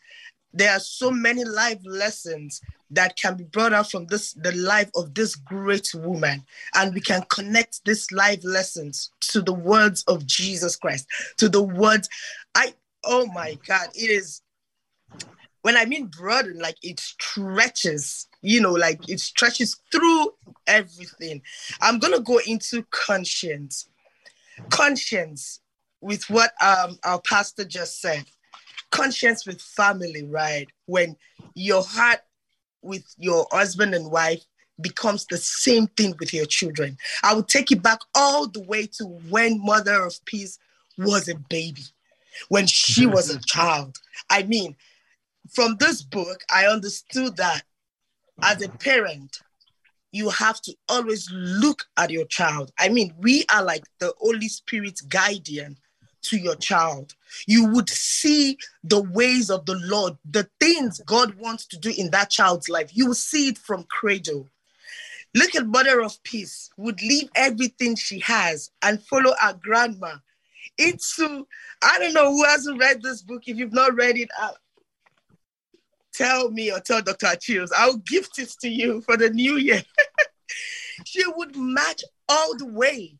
[0.52, 4.90] There are so many life lessons that can be brought out from this the life
[4.94, 6.44] of this great woman
[6.74, 11.62] and we can connect this life lessons to the words of jesus christ to the
[11.62, 12.08] words
[13.04, 14.42] oh my god it is
[15.62, 20.30] when i mean broaden like it stretches you know like it stretches through
[20.70, 21.42] everything.
[21.80, 23.88] I'm gonna go into conscience
[24.70, 25.60] conscience
[26.00, 28.24] with what um, our pastor just said.
[28.90, 30.68] Conscience with family right?
[30.86, 31.16] When
[31.54, 32.20] your heart
[32.82, 34.42] with your husband and wife
[34.80, 36.96] becomes the same thing with your children.
[37.22, 40.58] I will take it back all the way to when mother of peace
[40.96, 41.82] was a baby
[42.48, 43.96] when she was a child
[44.28, 44.76] i mean
[45.52, 47.62] from this book i understood that
[48.42, 49.40] as a parent
[50.12, 52.72] you have to always look at your child.
[52.78, 55.76] I mean, we are like the Holy Spirit's guardian
[56.22, 57.14] to your child.
[57.46, 62.10] You would see the ways of the Lord, the things God wants to do in
[62.10, 62.90] that child's life.
[62.92, 64.48] You will see it from cradle.
[65.34, 70.16] Look at Mother of Peace, would leave everything she has and follow her grandma
[70.78, 71.46] into,
[71.82, 73.42] I don't know who hasn't read this book.
[73.46, 74.52] If you've not read it, uh,
[76.12, 77.26] tell me or tell Dr.
[77.26, 77.72] Achilles.
[77.76, 79.82] I'll gift it to you for the new year.
[81.04, 83.16] she would march all the way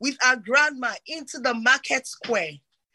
[0.00, 2.52] with our grandma into the market square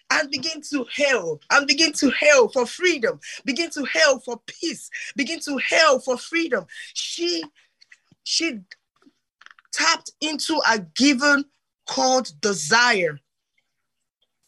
[0.10, 4.90] and begin to hail and begin to hail for freedom, begin to hail for peace,
[5.16, 6.66] begin to hail for freedom.
[6.94, 7.44] She
[8.24, 8.60] she
[9.74, 11.46] tapped into a given
[11.88, 13.20] called desire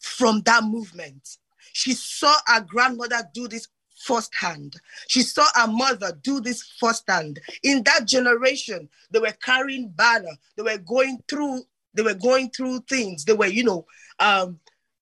[0.06, 1.38] from that movement.
[1.72, 4.76] She saw her grandmother do this firsthand.
[5.08, 7.40] She saw her mother do this firsthand.
[7.62, 10.36] In that generation, they were carrying banner.
[10.56, 11.62] They were going through.
[11.94, 13.24] They were going through things.
[13.24, 13.86] They were, you know,
[14.18, 14.60] um,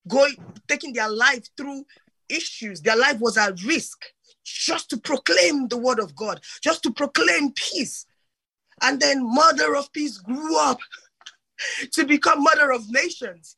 [0.08, 0.36] going
[0.68, 1.84] taking their life through
[2.28, 2.80] issues.
[2.80, 4.04] Their life was at risk
[4.44, 8.06] just to proclaim the word of God, just to proclaim peace.
[8.82, 10.78] And then Mother of Peace grew up
[11.92, 13.56] to become Mother of Nations.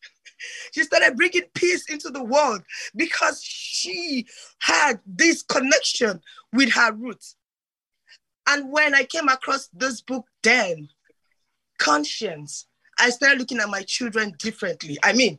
[0.72, 2.62] She started bringing peace into the world
[2.95, 4.26] because she
[4.61, 6.20] had this connection
[6.53, 7.37] with her roots.
[8.49, 10.89] And when I came across this book, then,
[11.78, 12.66] Conscience,
[12.99, 14.99] I started looking at my children differently.
[15.03, 15.39] I mean,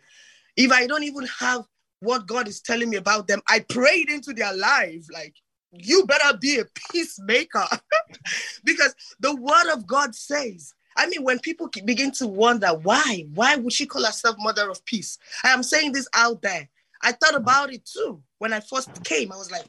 [0.55, 1.65] if I don't even have
[1.99, 5.33] what God is telling me about them, I prayed into their life like,
[5.71, 7.65] you better be a peacemaker
[8.63, 13.55] because the word of God says I mean, when people begin to wonder why, why
[13.55, 15.17] would she call herself mother of peace?
[15.43, 16.67] I am saying this out there.
[17.03, 17.37] I thought mm.
[17.37, 19.31] about it too when I first came.
[19.31, 19.65] I was like,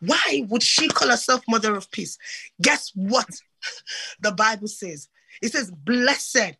[0.00, 2.18] why would she call herself mother of peace?
[2.60, 3.28] Guess what?
[4.20, 5.08] The Bible says
[5.40, 6.56] it says, Blessed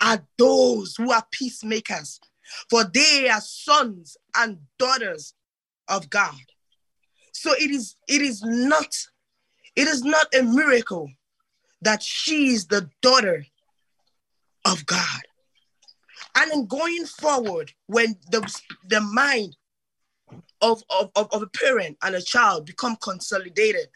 [0.00, 2.18] are those who are peacemakers,
[2.68, 5.34] for they are sons and daughters
[5.88, 6.40] of God.
[7.32, 8.96] So it is, it is not,
[9.76, 11.10] it is not a miracle
[11.82, 13.44] that she is the daughter
[14.64, 15.20] of God.
[16.36, 18.40] And in going forward, when the,
[18.88, 19.56] the mind
[20.60, 23.88] of, of, of, of a parent and a child become consolidated,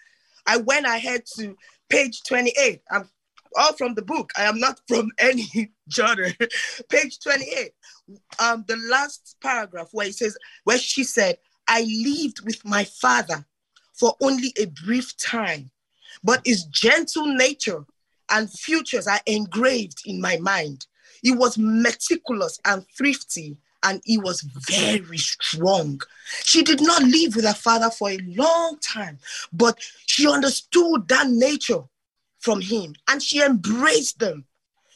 [0.47, 1.57] I went ahead to
[1.89, 2.83] page 28.
[2.91, 3.09] I'm
[3.57, 4.31] all from the book.
[4.37, 6.31] I am not from any genre.
[6.89, 7.73] page 28.
[8.39, 11.39] Um, the last paragraph where it says, where she said,
[11.69, 13.47] I lived with my father
[13.95, 15.71] for only a brief time,
[16.23, 17.87] but his gentle nature
[18.35, 20.87] and futures are engraved in my mind.
[21.23, 26.01] He was meticulous and thrifty, and he was very strong.
[26.43, 29.19] She did not live with her father for a long time,
[29.53, 31.83] but she understood that nature
[32.41, 34.45] from him and she embraced them.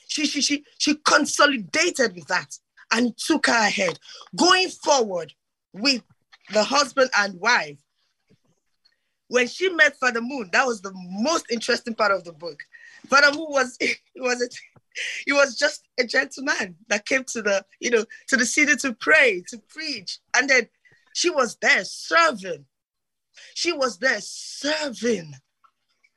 [0.09, 2.59] She, she, she, she consolidated with that.
[2.91, 3.99] and took her ahead.
[4.36, 5.32] Going forward
[5.72, 6.03] with
[6.53, 7.78] the husband and wife,
[9.28, 12.62] when she met Father Moon, that was the most interesting part of the book.
[13.11, 14.48] Moon was he was a,
[15.26, 18.94] he was just a gentleman that came to the you know to the city to
[18.94, 20.68] pray to preach, and then
[21.14, 22.64] she was there serving.
[23.54, 25.32] She was there serving,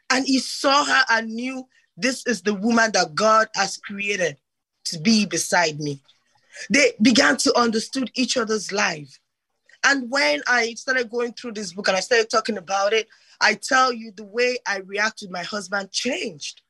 [0.09, 1.65] and he saw her and knew
[1.97, 4.37] this is the woman that God has created
[4.85, 6.01] to be beside me.
[6.69, 9.19] They began to understood each other's life.
[9.83, 13.07] And when I started going through this book and I started talking about it,
[13.41, 16.61] I tell you the way I react with my husband changed.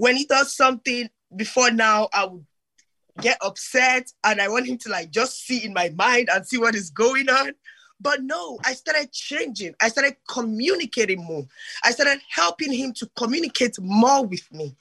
[0.00, 2.46] When he does something before now, I would
[3.20, 6.56] get upset and I want him to like just see in my mind and see
[6.56, 7.52] what is going on.
[8.00, 9.74] But no, I started changing.
[9.78, 11.46] I started communicating more.
[11.84, 14.74] I started helping him to communicate more with me.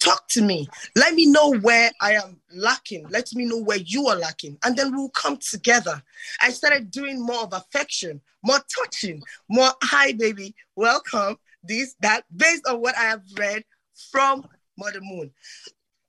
[0.00, 0.66] Talk to me.
[0.96, 3.06] Let me know where I am lacking.
[3.10, 4.56] Let me know where you are lacking.
[4.64, 6.02] And then we'll come together.
[6.40, 12.66] I started doing more of affection, more touching, more, hi, baby, welcome, this, that, based
[12.66, 13.62] on what I have read
[14.10, 14.46] from
[14.76, 15.30] Mother Moon.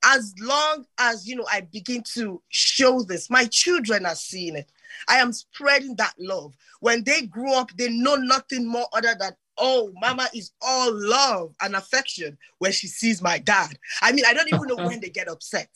[0.03, 4.71] As long as, you know, I begin to show this, my children are seeing it.
[5.07, 6.55] I am spreading that love.
[6.79, 11.53] When they grow up, they know nothing more other than, oh, mama is all love
[11.61, 13.77] and affection when she sees my dad.
[14.01, 15.69] I mean, I don't even know when they get upset.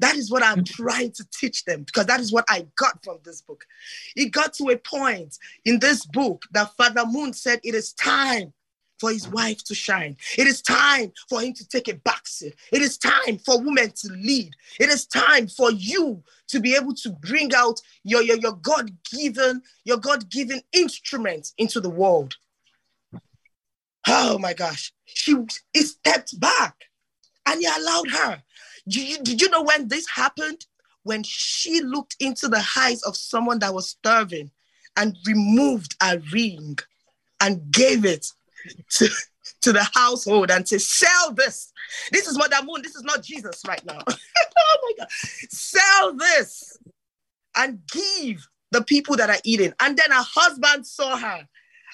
[0.00, 3.18] That is what I'm trying to teach them because that is what I got from
[3.24, 3.64] this book.
[4.16, 8.52] It got to a point in this book that Father Moon said it is time
[9.00, 10.16] for his wife to shine.
[10.36, 12.52] It is time for him to take a backseat.
[12.70, 14.52] It is time for women to lead.
[14.78, 19.62] It is time for you to be able to bring out your, your, your God-given,
[19.84, 22.34] your God-given instruments into the world.
[24.06, 24.92] Oh my gosh.
[25.06, 25.36] She
[25.72, 26.74] he stepped back
[27.46, 28.42] and he allowed her.
[28.88, 30.66] Did you, did you know when this happened?
[31.02, 34.50] When she looked into the eyes of someone that was starving
[34.96, 36.78] and removed a ring
[37.40, 38.26] and gave it
[38.90, 39.08] to,
[39.62, 41.72] to the household and say, sell this.
[42.12, 42.82] This is Mother Moon.
[42.82, 43.98] This is not Jesus right now.
[44.08, 45.08] oh my God.
[45.50, 46.78] Sell this
[47.56, 49.72] and give the people that are eating.
[49.80, 51.46] And then her husband saw her.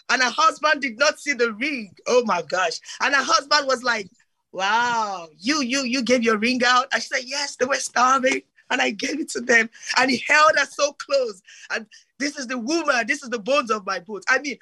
[0.09, 1.93] And her husband did not see the ring.
[2.07, 2.79] Oh my gosh.
[3.01, 4.09] And her husband was like,
[4.53, 6.87] Wow, you, you, you gave your ring out.
[6.93, 8.43] I said, Yes, they were starving.
[8.71, 9.69] And I gave it to them.
[9.99, 11.43] And he held her so close.
[11.71, 11.87] And
[12.19, 14.25] this is the woman, this is the bones of my bones.
[14.29, 14.57] I mean,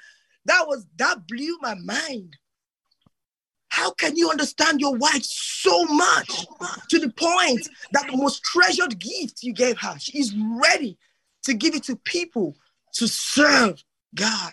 [0.46, 2.36] that was that blew my mind.
[3.68, 6.46] How can you understand your wife so much
[6.90, 10.96] to the point that the most treasured gift you gave her, she is ready
[11.42, 12.54] to give it to people
[12.94, 13.82] to serve
[14.14, 14.52] God.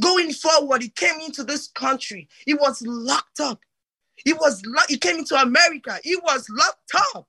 [0.00, 2.28] Going forward, he came into this country.
[2.46, 3.60] He was locked up.
[4.24, 5.98] He was he came into America.
[6.02, 7.28] He was locked up.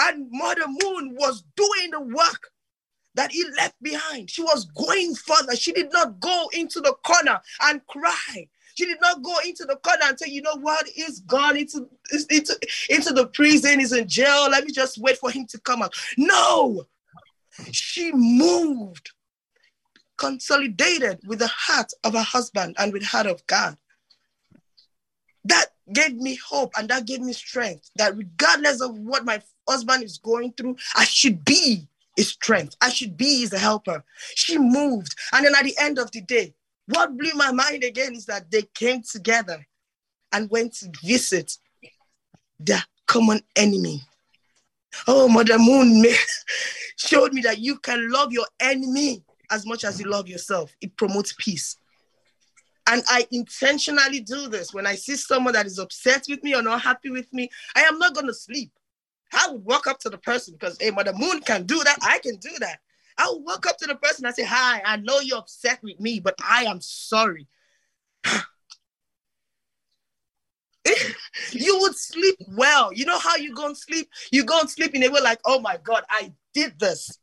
[0.00, 2.50] And Mother Moon was doing the work
[3.14, 4.30] that he left behind.
[4.30, 5.56] She was going further.
[5.56, 8.48] She did not go into the corner and cry.
[8.74, 11.88] She did not go into the corner and say, you know what, he's gone into,
[12.30, 12.58] into,
[12.88, 14.48] into the prison, he's in jail.
[14.50, 15.94] Let me just wait for him to come out.
[16.16, 16.86] No,
[17.70, 19.10] she moved,
[20.16, 23.76] consolidated with the heart of her husband and with heart of God.
[25.44, 30.04] That gave me hope and that gave me strength that regardless of what my husband
[30.04, 32.76] is going through, I should be his strength.
[32.80, 34.04] I should be his helper.
[34.34, 35.14] She moved.
[35.32, 36.54] And then at the end of the day,
[36.86, 39.66] what blew my mind again is that they came together
[40.32, 41.56] and went to visit
[42.58, 44.02] their common enemy.
[45.06, 46.04] Oh, Mother Moon
[46.96, 50.74] showed me that you can love your enemy as much as you love yourself.
[50.80, 51.76] It promotes peace.
[52.88, 54.74] And I intentionally do this.
[54.74, 57.82] When I see someone that is upset with me or not happy with me, I
[57.82, 58.72] am not going to sleep.
[59.32, 61.98] I would walk up to the person because, hey, Mother Moon can do that.
[62.02, 62.80] I can do that.
[63.18, 66.00] I would walk up to the person and say, Hi, I know you're upset with
[66.00, 67.46] me, but I am sorry.
[71.52, 72.92] you would sleep well.
[72.92, 74.08] You know how you go and sleep?
[74.30, 77.18] You go and sleep in a way like, oh my God, I did this.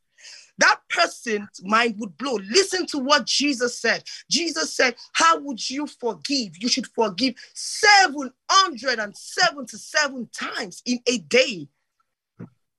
[0.60, 2.38] That person's mind would blow.
[2.50, 4.04] Listen to what Jesus said.
[4.30, 6.62] Jesus said, How would you forgive?
[6.62, 11.70] You should forgive 777 times in a day.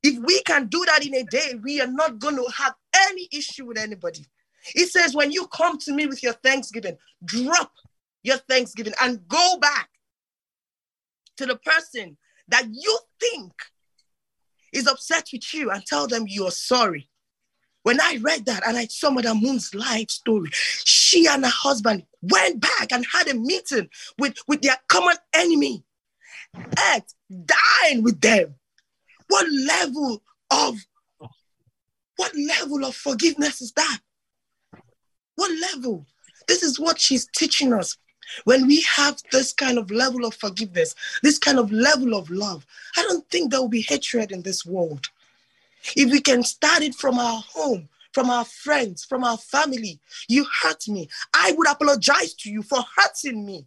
[0.02, 2.74] If we can do that in a day, we are not going to have
[3.10, 4.26] any issue with anybody.
[4.74, 7.72] It says, when you come to me with your thanksgiving, drop
[8.22, 9.88] your thanksgiving and go back
[11.36, 12.16] to the person
[12.48, 13.52] that you think
[14.72, 17.08] is upset with you and tell them you're sorry.
[17.82, 22.04] When I read that and I saw Madame Moon's life story, she and her husband
[22.20, 23.88] went back and had a meeting
[24.18, 25.82] with, with their common enemy,
[26.54, 27.02] and
[27.46, 28.54] dined with them,
[29.30, 30.74] What level of
[32.16, 34.00] what level of forgiveness is that?
[35.36, 36.04] What level?
[36.48, 37.96] This is what she's teaching us.
[38.42, 42.66] When we have this kind of level of forgiveness, this kind of level of love,
[42.96, 45.06] I don't think there will be hatred in this world.
[45.96, 50.44] If we can start it from our home, from our friends, from our family, you
[50.62, 51.08] hurt me.
[51.32, 53.66] I would apologize to you for hurting me.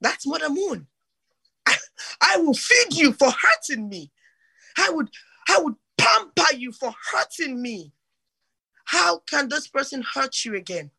[0.00, 0.88] That's Mother Moon.
[2.20, 4.10] I, will feed you for hurting me.
[4.76, 5.08] I would,
[5.48, 7.92] I would pamper you for hurting me.
[8.84, 10.90] How can this person hurt you again?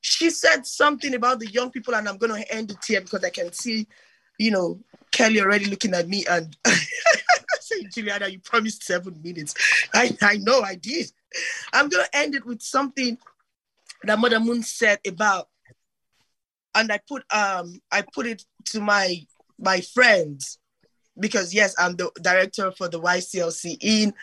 [0.00, 3.24] She said something about the young people, and I'm going to end it here because
[3.24, 3.86] I can see,
[4.38, 4.80] you know,
[5.10, 6.56] Kelly already looking at me and
[7.60, 9.54] say, Juliana, you promised seven minutes.
[9.94, 11.10] I, I know I did.
[11.72, 13.18] I'm going to end it with something
[14.04, 15.48] that Mother Moon said about,
[16.74, 19.26] and I put um I put it to my
[19.58, 20.58] my friends
[21.18, 24.14] because yes, I'm the director for the YCLC in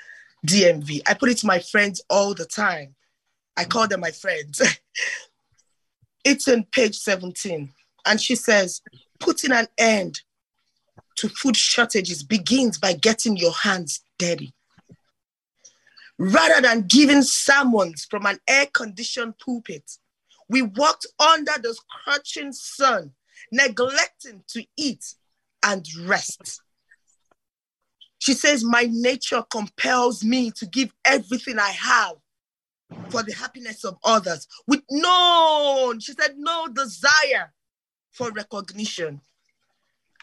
[0.45, 1.01] DMV.
[1.07, 2.95] I put it to my friends all the time.
[3.57, 4.61] I call them my friends.
[6.23, 7.69] it's in page 17.
[8.05, 8.81] And she says,
[9.19, 10.21] putting an end
[11.15, 14.53] to food shortages begins by getting your hands dirty.
[16.17, 19.97] Rather than giving sermons from an air conditioned pulpit,
[20.49, 23.11] we walked under the scorching sun,
[23.51, 25.15] neglecting to eat
[25.63, 26.61] and rest.
[28.19, 32.15] She says, My nature compels me to give everything I have
[33.09, 37.53] for the happiness of others with no, she said, no desire
[38.11, 39.21] for recognition.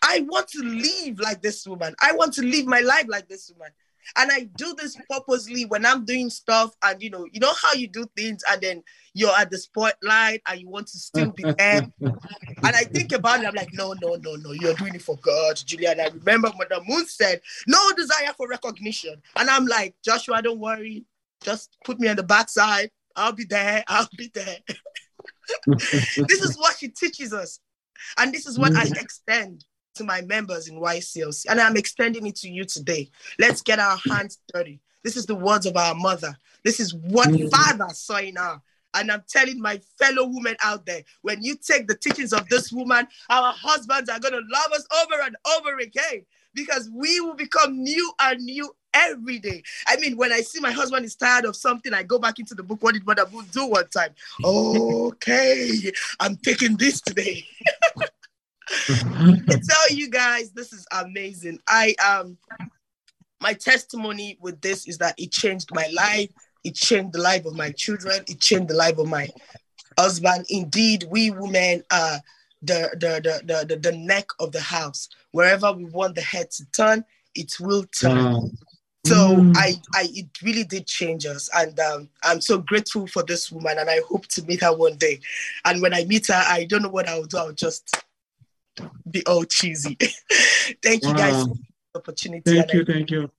[0.03, 1.95] I want to live like this woman.
[2.01, 3.72] I want to live my life like this woman.
[4.16, 7.74] And I do this purposely when I'm doing stuff, and you know, you know how
[7.74, 8.82] you do things, and then
[9.14, 11.88] you're at the spotlight and you want to still be there.
[12.01, 12.16] and
[12.62, 15.61] I think about it, I'm like, no, no, no, no, you're doing it for God,
[15.64, 16.01] Julian.
[16.01, 19.20] I remember Mother Moon said, no desire for recognition.
[19.36, 21.05] And I'm like, Joshua, don't worry,
[21.42, 22.90] just put me on the backside.
[23.16, 23.82] I'll be there.
[23.88, 24.59] I'll be there.
[25.66, 27.61] this is what she teaches us.
[28.18, 29.01] And this is what I mm.
[29.01, 29.64] extend
[30.01, 33.11] to my members in YCLC, and I'm extending it to you today.
[33.38, 34.80] Let's get our hands dirty.
[35.05, 36.36] This is the words of our mother.
[36.64, 37.48] This is what mm-hmm.
[37.48, 38.61] Father saw in her.
[38.94, 42.72] And I'm telling my fellow women out there, when you take the teachings of this
[42.72, 46.24] woman, our husbands are going to love us over and over again
[46.55, 49.62] because we will become new and new every day.
[49.86, 52.55] I mean, when I see my husband is tired of something, I go back into
[52.55, 52.82] the book.
[52.82, 54.11] What did Mother do one time?
[54.44, 57.44] okay, I'm taking this today.
[58.89, 61.59] I tell you guys, this is amazing.
[61.66, 62.39] I um
[63.41, 66.31] my testimony with this is that it changed my life,
[66.64, 69.29] it changed the life of my children, it changed the life of my
[69.99, 70.47] husband.
[70.49, 72.21] Indeed, we women are
[72.62, 75.09] the the the the, the, the neck of the house.
[75.33, 77.05] Wherever we want the head to turn,
[77.35, 78.16] it will turn.
[78.16, 78.51] Wow.
[79.07, 79.57] So mm.
[79.57, 83.79] I, I, it really did change us, and um, I'm so grateful for this woman,
[83.79, 85.21] and I hope to meet her one day.
[85.64, 87.39] And when I meet her, I don't know what I'll do.
[87.39, 87.97] I'll just
[89.11, 89.97] be all cheesy.
[90.83, 92.43] thank you guys for the opportunity.
[92.45, 93.31] Thank you, thank you.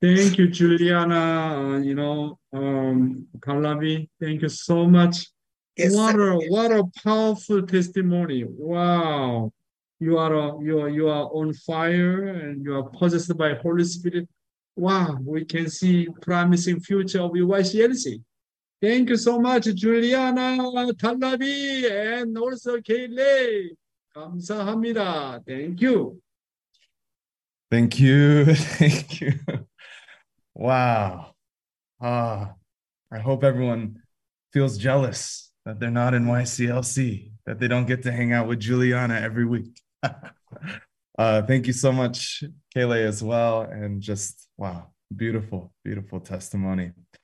[0.00, 1.76] Thank you, Juliana.
[1.76, 5.28] Uh, you know, um, Kalavi, thank you so much.
[5.76, 8.44] Yes, what a what a powerful testimony!
[8.44, 9.52] Wow,
[9.98, 13.84] you are a, you are you are on fire and you are possessed by Holy
[13.84, 14.28] Spirit.
[14.76, 18.22] Wow, we can see promising future of YCLC.
[18.82, 20.58] Thank you so much, Juliana
[20.92, 23.70] Talabi, and also Kaylee.
[24.13, 25.41] 감사합니다.
[25.45, 26.21] Thank you.
[27.69, 28.45] Thank you.
[28.79, 29.33] Thank you.
[30.55, 31.35] Wow.
[32.01, 32.53] Ah,
[33.11, 34.01] I hope everyone
[34.51, 38.59] feels jealous that they're not in YCLC, that they don't get to hang out with
[38.59, 39.79] Juliana every week.
[40.03, 42.43] uh, thank you so much,
[42.75, 43.61] Kaylee, as well.
[43.61, 46.91] And just wow, beautiful, beautiful testimony.